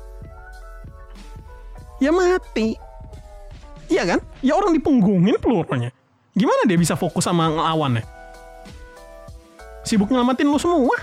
Ya 1.97 2.11
mati. 2.13 2.77
Iya 3.87 4.03
kan? 4.03 4.19
Ya 4.43 4.53
orang 4.53 4.75
dipunggungin 4.75 5.39
pelurunya. 5.39 5.89
Gimana 6.37 6.67
dia 6.69 6.77
bisa 6.77 6.93
fokus 6.93 7.25
sama 7.25 7.49
ngelawannya? 7.49 8.03
Sibuk 9.87 10.11
nyelamatin 10.11 10.51
lu 10.51 10.59
semua. 10.59 10.93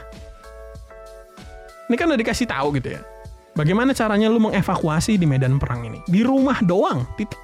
Ini 1.88 1.96
kan 1.96 2.06
udah 2.08 2.20
dikasih 2.20 2.46
tahu 2.49 2.76
gitu 2.78 2.96
ya. 2.96 3.00
Bagaimana 3.54 3.94
caranya 3.94 4.26
lu 4.26 4.42
mengevakuasi 4.42 5.14
di 5.14 5.26
medan 5.30 5.62
perang 5.62 5.87
ini? 5.87 6.02
Di 6.11 6.26
rumah 6.26 6.58
doang, 6.66 7.06
titik. 7.14 7.38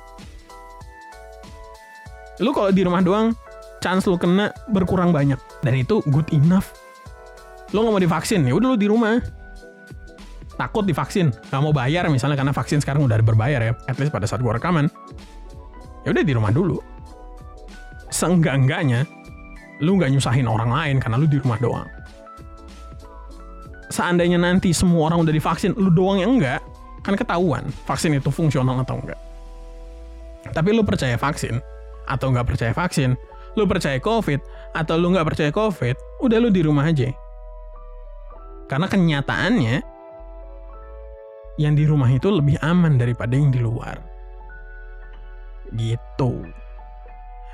Lu 2.43 2.51
kalau 2.51 2.73
di 2.75 2.83
rumah 2.83 2.99
doang, 3.05 3.37
chance 3.79 4.09
lu 4.11 4.19
kena 4.19 4.51
berkurang 4.73 5.15
banyak. 5.15 5.39
Dan 5.63 5.79
itu 5.79 6.03
good 6.11 6.27
enough. 6.35 6.73
Lu 7.71 7.83
nggak 7.87 7.95
mau 7.95 8.03
divaksin, 8.03 8.43
ya 8.47 8.55
udah 8.55 8.75
lu 8.75 8.79
di 8.79 8.89
rumah. 8.91 9.23
Takut 10.59 10.85
divaksin, 10.85 11.33
nggak 11.33 11.61
mau 11.63 11.73
bayar 11.73 12.05
misalnya 12.13 12.37
karena 12.37 12.53
vaksin 12.53 12.85
sekarang 12.85 13.07
udah 13.07 13.17
berbayar 13.25 13.61
ya. 13.63 13.73
At 13.89 13.97
least 13.97 14.13
pada 14.13 14.29
saat 14.29 14.45
gua 14.45 14.59
rekaman. 14.61 14.91
Ya 16.05 16.13
udah 16.13 16.25
di 16.25 16.33
rumah 16.37 16.53
dulu. 16.53 16.83
Seenggak-enggaknya, 18.11 19.07
lu 19.81 19.97
nggak 19.97 20.13
nyusahin 20.13 20.51
orang 20.51 20.69
lain 20.75 20.97
karena 20.99 21.17
lu 21.17 21.31
di 21.31 21.39
rumah 21.39 21.57
doang 21.63 21.89
seandainya 23.91 24.39
nanti 24.41 24.71
semua 24.71 25.11
orang 25.13 25.27
udah 25.27 25.35
divaksin, 25.35 25.75
lu 25.77 25.91
doang 25.91 26.23
yang 26.23 26.39
enggak, 26.39 26.63
kan 27.03 27.19
ketahuan 27.19 27.69
vaksin 27.85 28.17
itu 28.17 28.31
fungsional 28.31 28.81
atau 28.81 28.97
enggak. 28.97 29.19
Tapi 30.55 30.73
lu 30.73 30.87
percaya 30.87 31.19
vaksin 31.21 31.61
atau 32.09 32.33
enggak 32.33 32.49
percaya 32.49 32.73
vaksin, 32.73 33.19
lu 33.59 33.67
percaya 33.67 33.99
COVID 34.01 34.41
atau 34.73 34.95
lu 34.97 35.13
enggak 35.13 35.35
percaya 35.35 35.51
COVID, 35.53 36.25
udah 36.25 36.39
lu 36.41 36.49
di 36.49 36.63
rumah 36.65 36.89
aja. 36.89 37.11
Karena 38.71 38.87
kenyataannya 38.87 39.77
yang 41.59 41.75
di 41.75 41.85
rumah 41.85 42.07
itu 42.07 42.31
lebih 42.31 42.55
aman 42.63 42.95
daripada 42.95 43.35
yang 43.35 43.51
di 43.51 43.59
luar. 43.59 43.99
Gitu. 45.75 46.47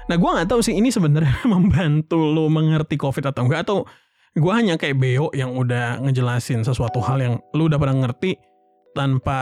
Nah, 0.07 0.17
gue 0.21 0.31
nggak 0.31 0.49
tahu 0.53 0.61
sih 0.61 0.77
ini 0.77 0.93
sebenarnya 0.93 1.43
membantu 1.55 2.21
lo 2.21 2.53
mengerti 2.53 3.01
COVID 3.01 3.33
atau 3.33 3.49
enggak 3.49 3.65
atau 3.65 3.89
gue 4.37 4.53
hanya 4.53 4.77
kayak 4.77 5.01
Beo 5.01 5.33
yang 5.33 5.57
udah 5.57 6.05
ngejelasin 6.05 6.61
sesuatu 6.63 7.01
hal 7.01 7.19
yang 7.19 7.35
lu 7.57 7.73
udah 7.73 7.81
pernah 7.81 8.07
ngerti 8.07 8.37
tanpa 8.93 9.41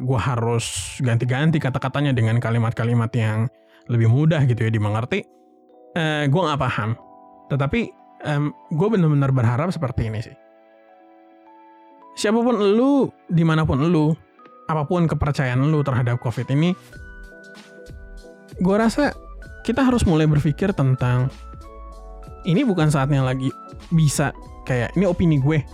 gue 0.00 0.16
harus 0.16 0.96
ganti-ganti 1.04 1.60
kata-katanya 1.60 2.16
dengan 2.16 2.40
kalimat-kalimat 2.40 3.12
yang 3.12 3.48
lebih 3.92 4.08
mudah 4.08 4.44
gitu 4.48 4.64
ya 4.64 4.72
dimengerti. 4.72 5.24
Eh, 5.96 6.24
gue 6.28 6.40
nggak 6.40 6.60
paham. 6.60 6.96
Tetapi 7.48 7.80
um, 8.26 8.52
gue 8.72 8.88
benar-benar 8.88 9.30
berharap 9.32 9.68
seperti 9.72 10.08
ini 10.08 10.20
sih. 10.20 10.36
Siapa 12.20 12.36
pun 12.36 12.52
lu, 12.52 13.08
di 13.32 13.40
mana 13.40 13.64
pun 13.64 13.80
lu, 13.80 14.12
apa 14.68 14.84
pun 14.84 15.08
kepercayaan 15.08 15.72
lu 15.72 15.80
terhadap 15.80 16.20
COVID 16.20 16.52
ini, 16.52 16.76
gue 18.60 18.76
rasa 18.76 19.16
kita 19.64 19.80
harus 19.80 20.04
mulai 20.04 20.28
berpikir 20.28 20.76
tentang 20.76 21.32
ini 22.44 22.60
bukan 22.60 22.92
saatnya 22.92 23.24
lagi 23.24 23.48
bisa 23.88 24.36
kayak 24.68 24.92
ini 25.00 25.08
opini 25.08 25.40
gue. 25.40 25.64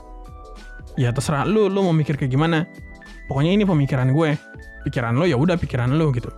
Ya 0.94 1.10
terserah 1.10 1.50
lu 1.50 1.66
lu 1.66 1.82
mau 1.82 1.90
mikir 1.90 2.14
kayak 2.14 2.30
gimana. 2.30 2.62
Pokoknya 3.26 3.50
ini 3.50 3.66
pemikiran 3.66 4.14
gue. 4.14 4.38
Pikiran 4.86 5.18
lo 5.18 5.26
ya 5.26 5.34
udah 5.34 5.58
pikiran 5.58 5.98
lo 5.98 6.14
gitu. 6.14 6.30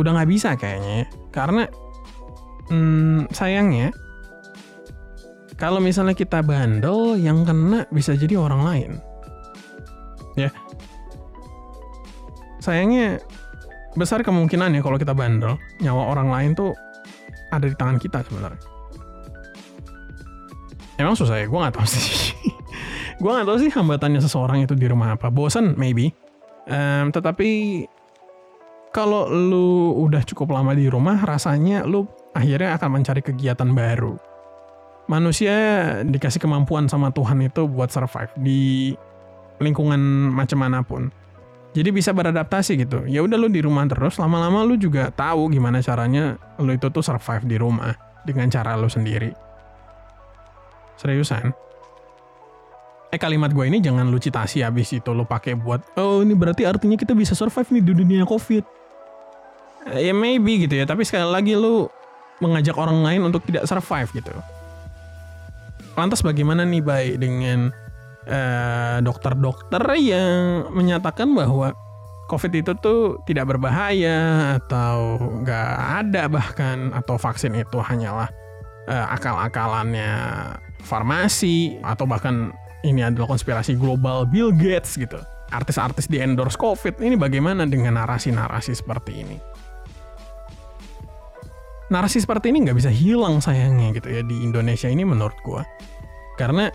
Udah 0.00 0.16
nggak 0.16 0.32
bisa 0.32 0.56
kayaknya 0.56 1.04
karena 1.28 1.68
hmm, 2.72 3.28
sayangnya 3.36 3.92
kalau 5.60 5.76
misalnya 5.76 6.16
kita 6.16 6.40
bandel 6.40 7.20
yang 7.20 7.44
kena 7.44 7.84
bisa 7.92 8.16
jadi 8.16 8.40
orang 8.40 8.64
lain 8.64 8.92
ya 10.46 10.50
sayangnya 12.60 13.20
besar 13.98 14.22
kemungkinan 14.22 14.76
ya 14.76 14.80
kalau 14.80 14.96
kita 14.96 15.12
bandel 15.12 15.58
nyawa 15.82 16.14
orang 16.14 16.28
lain 16.30 16.50
tuh 16.54 16.72
ada 17.50 17.66
di 17.66 17.74
tangan 17.74 17.98
kita 17.98 18.22
sebenarnya 18.24 18.70
Emang 21.00 21.16
susah 21.16 21.40
ya? 21.40 21.48
Gue 21.48 21.56
gak 21.64 21.80
tau 21.80 21.88
sih. 21.88 22.36
gue 23.24 23.30
gak 23.32 23.48
tau 23.48 23.56
sih 23.56 23.72
hambatannya 23.72 24.20
seseorang 24.20 24.68
itu 24.68 24.76
di 24.76 24.84
rumah 24.84 25.16
apa. 25.16 25.32
Bosan, 25.32 25.72
maybe. 25.80 26.12
Um, 26.68 27.08
tetapi 27.08 27.82
kalau 28.92 29.32
lu 29.32 29.96
udah 29.96 30.20
cukup 30.28 30.52
lama 30.52 30.76
di 30.76 30.92
rumah, 30.92 31.16
rasanya 31.24 31.88
lu 31.88 32.04
akhirnya 32.36 32.76
akan 32.76 33.00
mencari 33.00 33.24
kegiatan 33.24 33.72
baru. 33.72 34.20
Manusia 35.08 35.56
dikasih 36.04 36.38
kemampuan 36.38 36.84
sama 36.86 37.08
Tuhan 37.10 37.40
itu 37.48 37.64
buat 37.64 37.88
survive 37.88 38.30
di 38.36 38.92
lingkungan 39.60 40.00
macam 40.32 40.58
mana 40.58 40.80
pun. 40.80 41.12
Jadi 41.70 41.94
bisa 41.94 42.10
beradaptasi 42.10 42.82
gitu. 42.82 43.06
Ya 43.06 43.22
udah 43.22 43.38
lu 43.38 43.46
di 43.46 43.62
rumah 43.62 43.86
terus, 43.86 44.18
lama-lama 44.18 44.66
lu 44.66 44.74
juga 44.74 45.14
tahu 45.14 45.54
gimana 45.54 45.78
caranya 45.78 46.34
lu 46.58 46.74
itu 46.74 46.90
tuh 46.90 47.04
survive 47.04 47.46
di 47.46 47.56
rumah 47.60 47.94
dengan 48.26 48.50
cara 48.50 48.74
lu 48.74 48.90
sendiri. 48.90 49.30
Seriusan. 50.98 51.54
Eh 53.10 53.18
kalimat 53.18 53.54
gue 53.54 53.66
ini 53.66 53.78
jangan 53.82 54.06
lu 54.10 54.18
citasi 54.18 54.62
habis 54.62 54.90
itu 54.94 55.10
lu 55.10 55.26
pakai 55.26 55.58
buat 55.58 55.82
oh 55.98 56.22
ini 56.22 56.30
berarti 56.30 56.62
artinya 56.62 56.94
kita 56.94 57.10
bisa 57.10 57.34
survive 57.34 57.66
nih 57.74 57.82
di 57.82 57.92
dunia 57.94 58.22
Covid. 58.26 58.64
Eh, 59.94 60.10
ya 60.10 60.14
maybe 60.14 60.66
gitu 60.66 60.74
ya, 60.78 60.84
tapi 60.86 61.06
sekali 61.06 61.26
lagi 61.26 61.54
lu 61.54 61.90
mengajak 62.38 62.74
orang 62.76 63.02
lain 63.02 63.20
untuk 63.26 63.42
tidak 63.46 63.66
survive 63.66 64.10
gitu. 64.14 64.34
Lantas 65.94 66.22
bagaimana 66.22 66.62
nih 66.62 66.82
baik 66.82 67.14
dengan 67.18 67.74
Eh, 68.28 68.98
dokter-dokter 69.00 69.80
yang 69.96 70.68
menyatakan 70.76 71.32
bahwa 71.32 71.72
COVID 72.28 72.52
itu 72.52 72.72
tuh 72.76 73.24
tidak 73.24 73.48
berbahaya 73.48 74.54
atau 74.60 75.16
nggak 75.40 75.72
ada 76.04 76.28
bahkan 76.28 76.92
atau 76.92 77.16
vaksin 77.16 77.56
itu 77.58 77.82
hanyalah 77.82 78.30
uh, 78.86 79.06
akal-akalannya 79.18 80.14
farmasi 80.86 81.82
atau 81.82 82.06
bahkan 82.06 82.54
ini 82.86 83.02
adalah 83.02 83.34
konspirasi 83.34 83.74
global 83.74 84.28
Bill 84.30 84.54
Gates 84.54 84.94
gitu. 84.94 85.18
Artis-artis 85.50 86.06
di 86.06 86.22
endorse 86.22 86.54
COVID 86.54 87.02
ini 87.02 87.18
bagaimana 87.18 87.66
dengan 87.66 87.98
narasi-narasi 87.98 88.78
seperti 88.78 89.26
ini? 89.26 89.36
Narasi 91.90 92.22
seperti 92.22 92.54
ini 92.54 92.68
nggak 92.68 92.78
bisa 92.78 92.92
hilang 92.94 93.42
sayangnya 93.42 93.96
gitu 93.98 94.06
ya 94.06 94.22
di 94.22 94.44
Indonesia 94.44 94.86
ini 94.86 95.02
menurut 95.02 95.34
gua. 95.42 95.66
Karena 96.38 96.70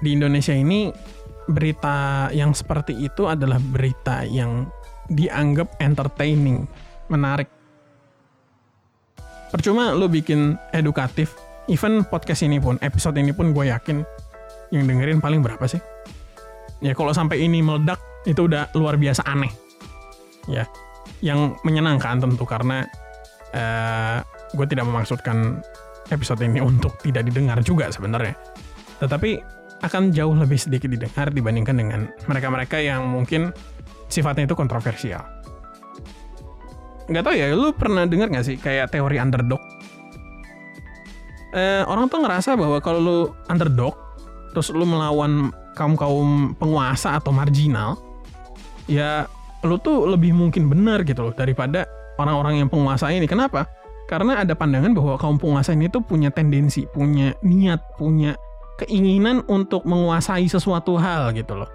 di 0.00 0.12
Indonesia 0.12 0.52
ini 0.52 0.92
berita 1.46 2.28
yang 2.34 2.52
seperti 2.52 2.92
itu 3.06 3.30
adalah 3.30 3.62
berita 3.62 4.26
yang 4.26 4.66
dianggap 5.06 5.78
entertaining, 5.78 6.66
menarik. 7.06 7.46
Percuma 9.54 9.94
lo 9.94 10.10
bikin 10.10 10.58
edukatif, 10.74 11.38
even 11.70 12.02
podcast 12.02 12.42
ini 12.42 12.58
pun, 12.58 12.76
episode 12.82 13.14
ini 13.16 13.30
pun 13.30 13.54
gue 13.54 13.70
yakin 13.70 14.02
yang 14.74 14.84
dengerin 14.90 15.22
paling 15.22 15.40
berapa 15.40 15.62
sih? 15.70 15.78
Ya 16.82 16.92
kalau 16.92 17.14
sampai 17.14 17.40
ini 17.46 17.62
meledak, 17.62 18.02
itu 18.26 18.50
udah 18.50 18.68
luar 18.74 18.98
biasa 18.98 19.22
aneh. 19.24 19.48
Ya, 20.50 20.66
yang 21.22 21.54
menyenangkan 21.62 22.18
tentu 22.20 22.42
karena 22.42 22.84
uh, 23.54 24.18
gue 24.52 24.66
tidak 24.66 24.84
memaksudkan 24.84 25.62
episode 26.10 26.42
ini 26.42 26.58
untuk 26.62 26.98
tidak 27.00 27.26
didengar 27.30 27.62
juga 27.62 27.88
sebenarnya. 27.88 28.34
Tetapi 28.98 29.55
akan 29.84 30.14
jauh 30.14 30.32
lebih 30.32 30.56
sedikit 30.56 30.88
didengar 30.88 31.28
dibandingkan 31.28 31.76
dengan 31.76 32.00
mereka-mereka 32.24 32.80
yang 32.80 33.04
mungkin 33.04 33.52
sifatnya 34.08 34.48
itu 34.48 34.56
kontroversial. 34.56 35.24
Nggak 37.06 37.22
tahu 37.22 37.34
ya, 37.38 37.46
lu 37.54 37.70
pernah 37.76 38.02
dengar 38.08 38.32
nggak 38.32 38.46
sih 38.46 38.56
kayak 38.58 38.90
teori 38.90 39.20
underdog? 39.20 39.62
Eh, 41.54 41.82
orang 41.86 42.10
tuh 42.10 42.20
ngerasa 42.20 42.58
bahwa 42.58 42.82
kalau 42.82 43.00
lu 43.00 43.18
underdog, 43.46 43.94
terus 44.52 44.74
lu 44.74 44.84
melawan 44.84 45.54
kaum-kaum 45.78 46.56
penguasa 46.58 47.16
atau 47.16 47.30
marginal, 47.30 48.00
ya 48.90 49.30
lu 49.62 49.78
tuh 49.80 50.04
lebih 50.08 50.34
mungkin 50.34 50.66
benar 50.66 51.06
gitu 51.06 51.30
loh 51.30 51.34
daripada 51.34 51.86
orang-orang 52.18 52.64
yang 52.64 52.68
penguasa 52.68 53.08
ini. 53.12 53.24
Kenapa? 53.30 53.68
Karena 54.06 54.38
ada 54.42 54.54
pandangan 54.54 54.94
bahwa 54.94 55.18
kaum 55.18 55.38
penguasa 55.38 55.74
ini 55.74 55.90
tuh 55.90 56.02
punya 56.02 56.30
tendensi, 56.30 56.86
punya 56.90 57.34
niat, 57.42 57.82
punya 57.98 58.38
keinginan 58.76 59.40
untuk 59.48 59.88
menguasai 59.88 60.44
sesuatu 60.46 61.00
hal 61.00 61.32
gitu 61.32 61.56
loh. 61.56 61.70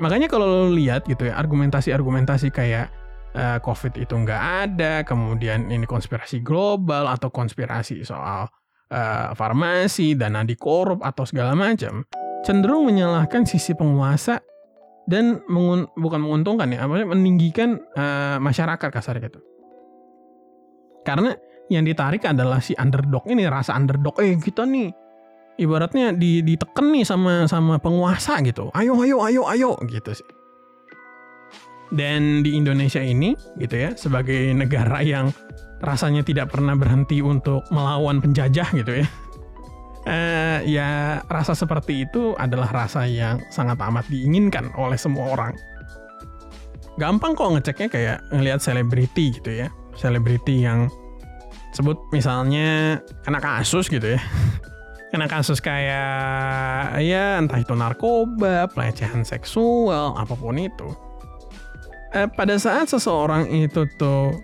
Makanya 0.00 0.32
kalau 0.32 0.48
lo 0.48 0.72
lihat 0.72 1.04
gitu 1.04 1.28
ya, 1.28 1.36
argumentasi-argumentasi 1.36 2.48
kayak 2.48 2.88
uh, 3.36 3.60
COVID 3.60 4.00
itu 4.00 4.16
nggak 4.16 4.42
ada, 4.64 5.04
kemudian 5.04 5.68
ini 5.68 5.84
konspirasi 5.84 6.40
global 6.40 7.04
atau 7.04 7.28
konspirasi 7.28 8.00
soal 8.00 8.48
uh, 8.88 9.28
farmasi, 9.36 10.16
dana 10.16 10.40
dikorup 10.40 11.04
atau 11.04 11.28
segala 11.28 11.52
macam, 11.52 12.08
cenderung 12.40 12.88
menyalahkan 12.88 13.44
sisi 13.44 13.76
penguasa 13.76 14.40
dan 15.04 15.44
mengun 15.52 15.84
bukan 16.00 16.24
menguntungkan 16.24 16.72
ya, 16.72 16.88
apa 16.88 17.04
meninggikan 17.04 17.76
uh, 17.92 18.40
masyarakat 18.40 18.88
kasar 18.88 19.20
gitu. 19.20 19.44
Karena 21.04 21.36
yang 21.68 21.84
ditarik 21.84 22.24
adalah 22.24 22.64
si 22.64 22.72
underdog 22.80 23.28
ini 23.28 23.44
rasa 23.44 23.76
underdog, 23.76 24.16
eh 24.16 24.32
kita 24.40 24.64
nih 24.64 24.88
ibaratnya 25.60 26.16
di, 26.16 26.40
diteken 26.40 26.86
nih 26.96 27.04
sama 27.04 27.44
sama 27.44 27.76
penguasa 27.76 28.40
gitu. 28.40 28.72
Ayo 28.72 28.96
ayo 29.04 29.20
ayo 29.20 29.42
ayo 29.44 29.70
gitu 29.84 30.16
sih. 30.16 30.28
Dan 31.92 32.40
di 32.40 32.56
Indonesia 32.56 33.02
ini 33.04 33.36
gitu 33.60 33.76
ya 33.76 33.92
sebagai 33.92 34.56
negara 34.56 35.04
yang 35.04 35.28
rasanya 35.84 36.24
tidak 36.24 36.54
pernah 36.54 36.72
berhenti 36.72 37.20
untuk 37.20 37.66
melawan 37.68 38.24
penjajah 38.24 38.68
gitu 38.72 39.04
ya. 39.04 39.06
Uh, 40.08 40.58
ya 40.80 41.20
rasa 41.28 41.52
seperti 41.52 42.08
itu 42.08 42.32
adalah 42.40 42.72
rasa 42.72 43.04
yang 43.04 43.36
sangat 43.52 43.76
amat 43.76 44.08
diinginkan 44.08 44.72
oleh 44.80 44.96
semua 44.96 45.36
orang. 45.36 45.52
Gampang 46.96 47.36
kok 47.36 47.52
ngeceknya 47.52 47.88
kayak 47.88 48.18
ngelihat 48.32 48.60
selebriti 48.64 49.36
gitu 49.36 49.50
ya. 49.64 49.68
Selebriti 49.96 50.64
yang 50.64 50.88
sebut 51.76 51.96
misalnya 52.12 53.00
kena 53.26 53.40
kasus 53.42 53.92
gitu 53.92 54.16
ya. 54.16 54.20
kena 55.10 55.26
kasus 55.26 55.58
kayak 55.58 57.02
ya 57.02 57.42
entah 57.42 57.58
itu 57.58 57.74
narkoba, 57.74 58.70
pelecehan 58.70 59.26
seksual, 59.26 60.14
apa 60.14 60.34
pun 60.38 60.56
itu. 60.56 60.88
Eh, 62.14 62.26
pada 62.30 62.54
saat 62.58 62.90
seseorang 62.90 63.50
itu 63.50 63.86
tuh 63.98 64.34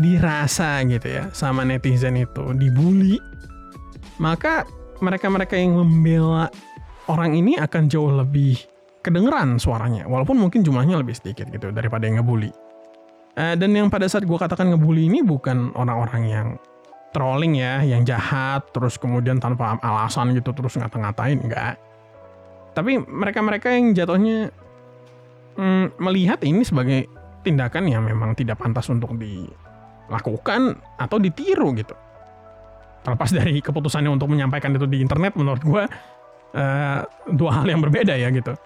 dirasa 0.00 0.80
gitu 0.88 1.04
ya 1.04 1.28
sama 1.36 1.64
netizen 1.64 2.16
itu 2.16 2.56
dibully, 2.56 3.20
maka 4.16 4.64
mereka-mereka 5.04 5.56
yang 5.56 5.76
membela 5.76 6.48
orang 7.08 7.36
ini 7.36 7.60
akan 7.60 7.88
jauh 7.88 8.12
lebih 8.12 8.56
kedengeran 9.04 9.60
suaranya, 9.60 10.08
walaupun 10.08 10.38
mungkin 10.38 10.64
jumlahnya 10.64 11.00
lebih 11.00 11.16
sedikit 11.16 11.50
gitu 11.52 11.72
daripada 11.74 12.08
yang 12.08 12.22
ngebully. 12.22 12.52
Eh, 13.32 13.56
dan 13.56 13.72
yang 13.72 13.88
pada 13.88 14.04
saat 14.08 14.28
gue 14.28 14.38
katakan 14.38 14.72
ngebully 14.72 15.08
ini 15.08 15.24
bukan 15.24 15.72
orang-orang 15.72 16.22
yang 16.28 16.48
trolling 17.12 17.60
ya 17.60 17.84
yang 17.84 18.02
jahat 18.02 18.64
terus 18.72 18.96
kemudian 18.96 19.38
tanpa 19.38 19.76
alasan 19.84 20.32
gitu 20.32 20.50
terus 20.56 20.74
ngata-ngatain 20.80 21.38
enggak. 21.38 21.76
Tapi 22.72 23.04
mereka-mereka 23.04 23.68
yang 23.68 23.92
jatuhnya 23.92 24.48
mm, 25.60 26.00
melihat 26.00 26.40
ini 26.40 26.64
sebagai 26.64 27.04
tindakan 27.44 27.84
yang 27.86 28.02
memang 28.02 28.32
tidak 28.32 28.58
pantas 28.58 28.88
untuk 28.88 29.12
dilakukan 29.20 30.80
atau 30.96 31.16
ditiru 31.20 31.76
gitu. 31.76 31.92
Terlepas 33.04 33.30
dari 33.36 33.60
keputusannya 33.60 34.08
untuk 34.08 34.32
menyampaikan 34.32 34.72
itu 34.72 34.88
di 34.88 35.04
internet 35.04 35.36
menurut 35.36 35.60
gue 35.60 35.84
uh, 36.56 37.00
dua 37.28 37.50
hal 37.60 37.66
yang 37.68 37.84
berbeda 37.84 38.16
ya 38.16 38.32
gitu. 38.32 38.56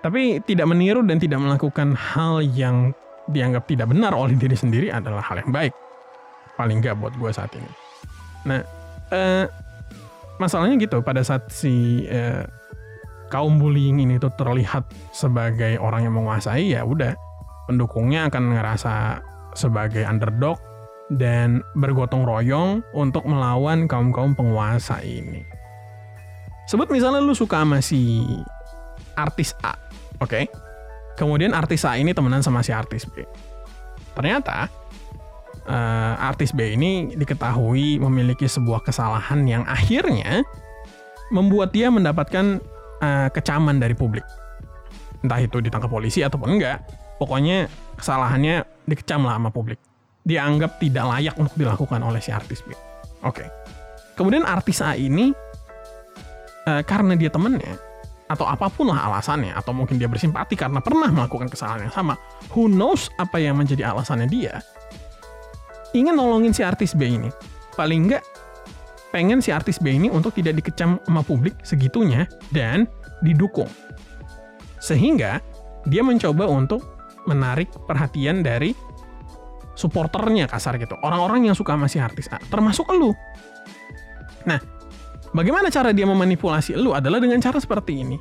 Tapi 0.00 0.40
tidak 0.48 0.64
meniru 0.72 1.04
dan 1.04 1.20
tidak 1.20 1.44
melakukan 1.44 1.92
hal 1.92 2.40
yang 2.40 2.96
dianggap 3.28 3.68
tidak 3.68 3.92
benar 3.92 4.16
oleh 4.16 4.32
diri 4.32 4.56
sendiri 4.56 4.88
adalah 4.88 5.20
hal 5.20 5.44
yang 5.44 5.52
baik. 5.52 5.76
Paling 6.56 6.80
nggak 6.80 6.96
buat 6.96 7.12
gue 7.20 7.28
saat 7.28 7.52
ini 7.52 7.89
Nah, 8.48 8.60
eh, 9.12 9.44
masalahnya 10.40 10.80
gitu 10.80 11.04
pada 11.04 11.20
saat 11.20 11.48
si 11.52 12.04
eh, 12.08 12.44
kaum 13.30 13.60
bullying 13.60 14.02
ini 14.02 14.16
tuh 14.16 14.32
terlihat 14.34 14.88
sebagai 15.14 15.78
orang 15.78 16.08
yang 16.08 16.14
menguasai 16.16 16.74
ya 16.74 16.82
udah 16.82 17.14
pendukungnya 17.70 18.26
akan 18.26 18.56
ngerasa 18.56 19.22
sebagai 19.54 20.02
underdog 20.02 20.58
dan 21.10 21.62
bergotong 21.74 22.22
royong 22.22 22.82
untuk 22.94 23.26
melawan 23.26 23.86
kaum-kaum 23.90 24.34
penguasa 24.34 25.02
ini. 25.02 25.42
Sebut 26.70 26.86
misalnya 26.90 27.18
lu 27.18 27.34
suka 27.34 27.66
sama 27.66 27.82
si 27.82 28.22
artis 29.18 29.54
A, 29.66 29.74
oke? 30.22 30.30
Okay? 30.30 30.44
Kemudian 31.18 31.50
artis 31.50 31.82
A 31.82 31.98
ini 31.98 32.14
temenan 32.14 32.46
sama 32.46 32.62
si 32.62 32.70
artis 32.70 33.04
B. 33.10 33.26
Ternyata 34.14 34.70
uh, 35.66 36.14
artis 36.16 36.54
B 36.54 36.76
ini 36.76 37.12
diketahui 37.16 38.00
memiliki 38.00 38.46
sebuah 38.48 38.84
kesalahan 38.86 39.44
yang 39.44 39.62
akhirnya 39.66 40.44
membuat 41.34 41.74
dia 41.74 41.88
mendapatkan 41.92 42.62
uh, 43.02 43.28
kecaman 43.32 43.78
dari 43.80 43.92
publik. 43.92 44.24
Entah 45.20 45.40
itu 45.40 45.60
ditangkap 45.60 45.90
polisi 45.92 46.24
ataupun 46.24 46.56
enggak, 46.56 46.84
pokoknya 47.20 47.68
kesalahannya 48.00 48.64
dikecam 48.88 49.26
lah 49.28 49.36
sama 49.36 49.50
publik. 49.52 49.78
Dianggap 50.24 50.80
tidak 50.80 51.04
layak 51.16 51.34
untuk 51.36 51.56
dilakukan 51.56 52.00
oleh 52.00 52.20
si 52.20 52.32
artis 52.32 52.64
B. 52.64 52.72
Oke. 52.72 53.44
Okay. 53.44 53.48
Kemudian 54.16 54.44
artis 54.44 54.84
A 54.84 54.96
ini 54.96 55.32
uh, 56.68 56.82
karena 56.84 57.16
dia 57.16 57.32
temennya 57.32 57.90
atau 58.30 58.46
apa 58.46 58.70
pun 58.70 58.86
lah 58.86 59.10
alasannya 59.10 59.50
atau 59.58 59.74
mungkin 59.74 59.98
dia 59.98 60.06
bersimpati 60.06 60.54
karena 60.54 60.78
pernah 60.78 61.10
melakukan 61.10 61.50
kesalahan 61.50 61.90
yang 61.90 61.94
sama 61.94 62.14
who 62.54 62.70
knows 62.70 63.10
apa 63.18 63.42
yang 63.42 63.58
menjadi 63.58 63.90
alasannya 63.90 64.30
dia 64.30 64.62
ingin 65.96 66.14
nolongin 66.14 66.54
si 66.54 66.62
artis 66.62 66.94
B 66.94 67.06
ini. 67.06 67.30
Paling 67.74 68.10
enggak 68.10 68.24
pengen 69.10 69.42
si 69.42 69.50
artis 69.50 69.82
B 69.82 69.90
ini 69.94 70.06
untuk 70.06 70.34
tidak 70.34 70.62
dikecam 70.62 71.02
sama 71.02 71.22
publik 71.26 71.54
segitunya 71.66 72.30
dan 72.54 72.86
didukung. 73.22 73.68
Sehingga 74.78 75.42
dia 75.88 76.02
mencoba 76.04 76.46
untuk 76.46 76.84
menarik 77.28 77.68
perhatian 77.84 78.40
dari 78.40 78.72
supporternya 79.76 80.48
kasar 80.48 80.76
gitu. 80.76 80.96
Orang-orang 81.00 81.48
yang 81.48 81.56
suka 81.56 81.76
sama 81.76 81.88
si 81.88 81.96
artis 82.00 82.28
A, 82.32 82.40
termasuk 82.48 82.88
lu. 82.92 83.12
Nah, 84.44 84.60
bagaimana 85.32 85.68
cara 85.68 85.92
dia 85.92 86.04
memanipulasi 86.08 86.76
lu 86.76 86.92
adalah 86.96 87.20
dengan 87.20 87.40
cara 87.40 87.60
seperti 87.60 88.04
ini. 88.04 88.16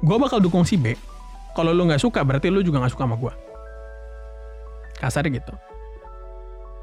Gue 0.00 0.16
bakal 0.16 0.40
dukung 0.40 0.64
si 0.64 0.78
B. 0.80 0.94
Kalau 1.54 1.74
lu 1.74 1.84
nggak 1.86 2.00
suka, 2.00 2.22
berarti 2.22 2.48
lu 2.48 2.62
juga 2.62 2.80
nggak 2.80 2.94
suka 2.94 3.04
sama 3.04 3.16
gue. 3.18 3.32
Kasar 4.96 5.26
gitu. 5.26 5.52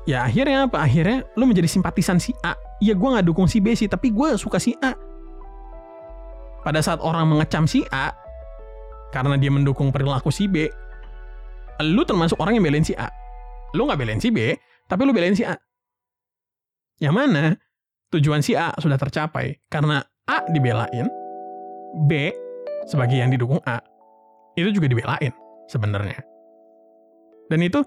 Ya 0.07 0.23
akhirnya 0.23 0.71
apa? 0.71 0.79
Akhirnya 0.79 1.27
lu 1.35 1.43
menjadi 1.43 1.67
simpatisan 1.67 2.17
si 2.17 2.31
A. 2.41 2.55
Ya 2.79 2.95
gue 2.95 3.09
nggak 3.11 3.27
dukung 3.27 3.45
si 3.51 3.59
B 3.59 3.75
sih, 3.75 3.91
tapi 3.91 4.15
gue 4.15 4.39
suka 4.39 4.55
si 4.57 4.71
A. 4.79 4.95
Pada 6.63 6.79
saat 6.79 7.03
orang 7.03 7.27
mengecam 7.27 7.67
si 7.67 7.83
A, 7.91 8.15
karena 9.11 9.35
dia 9.35 9.51
mendukung 9.51 9.91
perilaku 9.91 10.31
si 10.31 10.47
B, 10.47 10.67
lu 11.83 12.07
termasuk 12.07 12.39
orang 12.39 12.59
yang 12.59 12.63
belain 12.63 12.87
si 12.87 12.95
A 12.95 13.11
lu 13.75 13.83
nggak 13.87 13.99
belain 13.99 14.21
si 14.21 14.31
B, 14.31 14.55
tapi 14.87 15.01
lu 15.03 15.11
belain 15.11 15.35
si 15.35 15.43
A. 15.43 15.57
Yang 17.03 17.13
mana 17.13 17.43
tujuan 18.15 18.39
si 18.39 18.55
A 18.55 18.71
sudah 18.79 18.95
tercapai 18.95 19.59
karena 19.67 19.99
A 20.27 20.47
dibelain, 20.47 21.07
B 22.07 22.31
sebagai 22.87 23.19
yang 23.19 23.33
didukung 23.33 23.59
A 23.67 23.83
itu 24.55 24.71
juga 24.71 24.87
dibelain 24.87 25.33
sebenarnya. 25.67 26.23
Dan 27.51 27.59
itu 27.63 27.83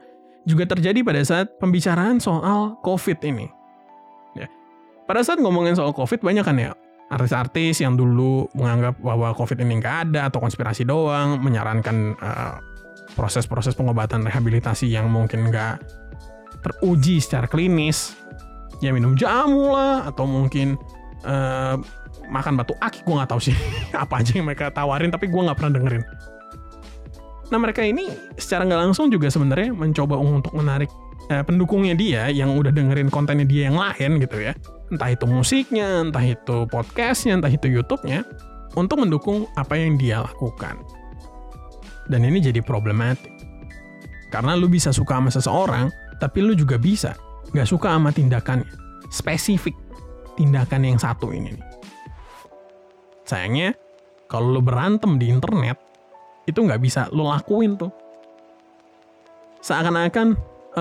juga 0.48 0.64
terjadi 0.68 1.04
pada 1.04 1.20
saat 1.24 1.46
pembicaraan 1.60 2.18
soal 2.18 2.80
COVID 2.80 3.18
ini. 3.28 3.46
Ya. 4.36 4.48
Pada 5.04 5.20
saat 5.24 5.38
ngomongin 5.40 5.76
soal 5.76 5.92
COVID 5.92 6.24
banyak 6.24 6.44
kan 6.44 6.56
ya 6.56 6.72
artis-artis 7.10 7.82
yang 7.82 7.98
dulu 7.98 8.46
menganggap 8.54 8.94
bahwa 9.02 9.34
COVID 9.34 9.58
ini 9.66 9.82
nggak 9.82 9.96
ada 10.10 10.30
atau 10.30 10.38
konspirasi 10.38 10.86
doang, 10.86 11.42
menyarankan 11.42 12.14
uh, 12.22 12.54
proses-proses 13.18 13.74
pengobatan 13.74 14.22
rehabilitasi 14.22 14.86
yang 14.86 15.10
mungkin 15.10 15.50
nggak 15.50 15.82
teruji 16.62 17.18
secara 17.18 17.48
klinis 17.48 18.14
ya 18.84 18.92
minum 18.94 19.16
jamu 19.16 19.74
lah 19.74 20.08
atau 20.08 20.24
mungkin 20.28 20.76
uh, 21.24 21.76
makan 22.30 22.54
batu 22.56 22.72
akik 22.78 23.04
gue 23.04 23.14
nggak 23.16 23.30
tahu 23.32 23.40
sih 23.42 23.56
apa 24.02 24.22
aja 24.22 24.38
yang 24.38 24.46
mereka 24.46 24.70
tawarin 24.72 25.10
tapi 25.10 25.28
gue 25.28 25.40
nggak 25.40 25.56
pernah 25.56 25.72
dengerin 25.76 26.04
nah 27.50 27.58
mereka 27.58 27.82
ini 27.82 28.10
secara 28.38 28.62
nggak 28.66 28.80
langsung 28.90 29.10
juga 29.10 29.26
sebenarnya 29.26 29.74
mencoba 29.74 30.14
untuk 30.16 30.54
menarik 30.54 30.90
uh, 31.30 31.42
pendukungnya 31.42 31.98
dia 31.98 32.30
yang 32.30 32.54
udah 32.54 32.70
dengerin 32.70 33.10
kontennya 33.10 33.46
dia 33.46 33.66
yang 33.70 33.76
lain 33.78 34.22
gitu 34.22 34.38
ya 34.38 34.54
entah 34.90 35.10
itu 35.10 35.26
musiknya 35.26 36.06
entah 36.06 36.22
itu 36.22 36.66
podcastnya 36.70 37.38
entah 37.38 37.50
itu 37.50 37.66
YouTube-nya 37.66 38.22
untuk 38.78 39.02
mendukung 39.02 39.50
apa 39.58 39.74
yang 39.74 39.98
dia 39.98 40.22
lakukan 40.22 40.78
dan 42.10 42.26
ini 42.26 42.42
jadi 42.42 42.58
problematik. 42.58 43.30
Karena 44.34 44.58
lu 44.58 44.66
bisa 44.66 44.90
suka 44.90 45.22
sama 45.22 45.30
seseorang, 45.30 45.86
tapi 46.18 46.42
lu 46.42 46.58
juga 46.58 46.74
bisa 46.74 47.14
gak 47.54 47.70
suka 47.70 47.94
sama 47.94 48.10
tindakannya. 48.10 48.66
Spesifik 49.14 49.78
tindakan 50.34 50.86
yang 50.86 50.98
satu 50.98 51.30
ini. 51.30 51.54
Sayangnya, 53.26 53.78
kalau 54.26 54.58
lu 54.58 54.62
berantem 54.62 55.18
di 55.18 55.30
internet, 55.30 55.78
itu 56.50 56.60
nggak 56.60 56.82
bisa 56.82 57.06
lu 57.14 57.26
lakuin 57.26 57.78
tuh. 57.78 57.90
Seakan-akan 59.62 60.34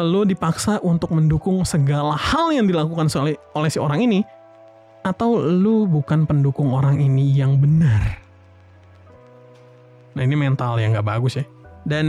lu 0.06 0.22
dipaksa 0.26 0.78
untuk 0.86 1.14
mendukung 1.14 1.66
segala 1.66 2.14
hal 2.14 2.54
yang 2.54 2.70
dilakukan 2.70 3.10
oleh, 3.18 3.36
oleh 3.58 3.70
si 3.70 3.82
orang 3.82 4.06
ini, 4.06 4.20
atau 5.02 5.40
lu 5.40 5.90
bukan 5.90 6.30
pendukung 6.30 6.74
orang 6.74 7.00
ini 7.00 7.34
yang 7.34 7.58
benar. 7.58 8.20
Nah 10.14 10.22
ini 10.26 10.36
mental 10.36 10.78
yang 10.78 10.94
nggak 10.94 11.08
bagus 11.08 11.40
ya. 11.40 11.46
Dan 11.88 12.08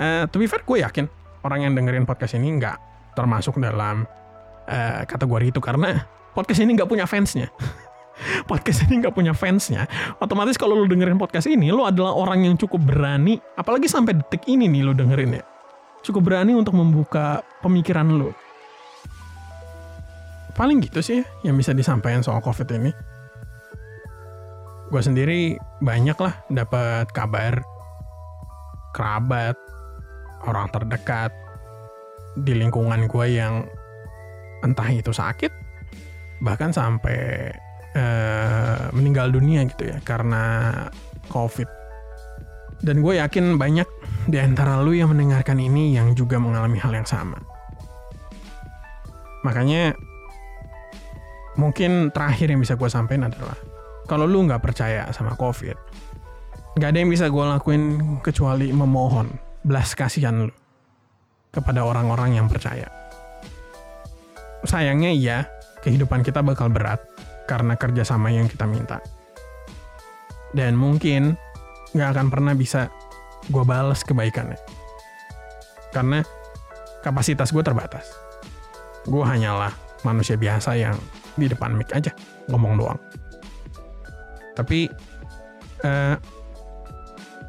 uh, 0.00 0.24
to 0.30 0.40
be 0.40 0.48
fair 0.48 0.64
gue 0.64 0.80
yakin 0.80 1.06
orang 1.44 1.68
yang 1.68 1.72
dengerin 1.76 2.08
podcast 2.08 2.34
ini 2.34 2.56
nggak 2.56 2.76
termasuk 3.14 3.60
dalam 3.60 4.08
uh, 4.66 5.02
kategori 5.04 5.52
itu 5.52 5.60
karena 5.60 6.04
podcast 6.32 6.60
ini 6.64 6.74
nggak 6.74 6.88
punya 6.88 7.04
fansnya. 7.04 7.50
podcast 8.50 8.86
ini 8.88 9.04
nggak 9.04 9.14
punya 9.14 9.32
fansnya, 9.32 9.86
otomatis 10.20 10.58
kalau 10.60 10.76
lu 10.76 10.86
dengerin 10.88 11.16
podcast 11.16 11.46
ini, 11.48 11.72
lu 11.72 11.84
adalah 11.84 12.14
orang 12.16 12.44
yang 12.46 12.54
cukup 12.56 12.82
berani, 12.82 13.40
apalagi 13.56 13.86
sampai 13.86 14.18
detik 14.18 14.46
ini 14.46 14.68
nih 14.68 14.82
lu 14.84 14.92
dengerin 14.92 15.40
ya, 15.40 15.44
cukup 16.04 16.32
berani 16.32 16.56
untuk 16.56 16.76
membuka 16.76 17.44
pemikiran 17.64 18.06
lu. 18.08 18.30
Paling 20.56 20.82
gitu 20.84 21.00
sih 21.00 21.24
yang 21.46 21.56
bisa 21.56 21.72
disampaikan 21.72 22.20
soal 22.20 22.44
COVID 22.44 22.68
ini. 22.76 22.92
Gue 24.90 25.00
sendiri 25.00 25.54
banyak 25.78 26.18
lah 26.18 26.34
dapat 26.50 27.06
kabar 27.14 27.62
kerabat 28.90 29.54
orang 30.44 30.66
terdekat 30.74 31.30
di 32.42 32.58
lingkungan 32.58 33.06
gue 33.06 33.26
yang 33.30 33.66
entah 34.66 34.90
itu 34.90 35.14
sakit 35.14 35.52
bahkan 36.40 36.72
sampai 36.72 37.52
uh, 37.96 38.90
meninggal 38.94 39.30
dunia 39.30 39.64
gitu 39.66 39.90
ya 39.90 39.98
karena 40.02 40.72
covid. 41.30 41.68
Dan 42.80 43.04
gue 43.04 43.20
yakin 43.20 43.60
banyak 43.60 43.88
di 44.24 44.40
antara 44.40 44.80
lu 44.80 44.96
yang 44.96 45.12
mendengarkan 45.12 45.60
ini 45.60 45.96
yang 45.96 46.16
juga 46.16 46.40
mengalami 46.40 46.80
hal 46.80 46.96
yang 46.96 47.04
sama. 47.04 47.36
Makanya 49.44 49.92
mungkin 51.60 52.08
terakhir 52.08 52.48
yang 52.48 52.60
bisa 52.64 52.76
gue 52.76 52.88
sampaikan 52.88 53.28
adalah 53.28 53.56
kalau 54.08 54.24
lu 54.24 54.48
nggak 54.48 54.64
percaya 54.64 55.06
sama 55.12 55.36
COVID, 55.36 55.76
nggak 56.76 56.88
ada 56.88 56.98
yang 56.98 57.10
bisa 57.12 57.28
gue 57.28 57.44
lakuin 57.44 58.16
kecuali 58.24 58.72
memohon 58.72 59.28
belas 59.60 59.92
kasihan 59.92 60.48
lu 60.48 60.54
kepada 61.52 61.84
orang-orang 61.84 62.40
yang 62.40 62.46
percaya. 62.48 62.88
Sayangnya 64.64 65.10
iya, 65.12 65.38
kehidupan 65.84 66.20
kita 66.24 66.44
bakal 66.44 66.68
berat 66.68 67.00
karena 67.50 67.74
kerjasama 67.74 68.30
yang 68.30 68.46
kita 68.46 68.70
minta. 68.70 69.02
Dan 70.54 70.78
mungkin 70.78 71.34
nggak 71.90 72.08
akan 72.14 72.26
pernah 72.30 72.54
bisa 72.54 72.86
gue 73.50 73.64
balas 73.66 74.06
kebaikannya. 74.06 74.54
Karena 75.90 76.22
kapasitas 77.02 77.50
gue 77.50 77.66
terbatas. 77.66 78.06
Gue 79.02 79.26
hanyalah 79.26 79.74
manusia 80.06 80.38
biasa 80.38 80.78
yang 80.78 80.94
di 81.34 81.50
depan 81.50 81.74
mic 81.74 81.90
aja, 81.90 82.14
ngomong 82.46 82.78
doang. 82.78 83.00
Tapi 84.54 84.86
uh, 85.82 86.14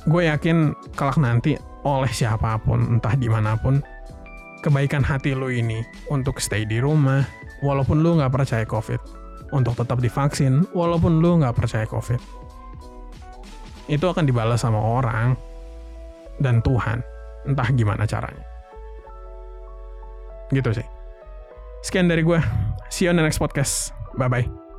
gue 0.09 0.21
yakin 0.25 0.73
kelak 0.97 1.21
nanti 1.21 1.53
oleh 1.85 2.09
siapa 2.09 2.57
pun, 2.61 2.97
entah 2.97 3.13
di 3.13 3.29
mana 3.29 3.53
pun, 3.57 3.81
kebaikan 4.65 5.05
hati 5.05 5.37
lo 5.37 5.49
ini 5.49 5.81
untuk 6.09 6.41
stay 6.41 6.65
di 6.65 6.77
rumah, 6.81 7.25
walaupun 7.65 8.01
lo 8.01 8.17
nggak 8.17 8.33
percaya 8.33 8.65
COVID, 8.65 9.20
untuk 9.51 9.75
tetap 9.75 9.99
divaksin, 9.99 10.65
walaupun 10.71 11.19
lo 11.19 11.39
nggak 11.39 11.55
percaya 11.55 11.85
COVID, 11.87 12.19
itu 13.91 14.05
akan 14.07 14.23
dibalas 14.23 14.63
sama 14.63 14.79
orang 14.79 15.35
dan 16.39 16.63
Tuhan, 16.63 17.03
entah 17.45 17.69
gimana 17.75 18.07
caranya. 18.07 18.47
Gitu 20.51 20.71
sih. 20.75 20.87
Sekian 21.81 22.07
dari 22.11 22.21
gue. 22.21 22.39
See 22.91 23.07
you 23.07 23.11
on 23.11 23.17
the 23.17 23.23
next 23.23 23.39
podcast. 23.39 23.95
Bye-bye. 24.19 24.70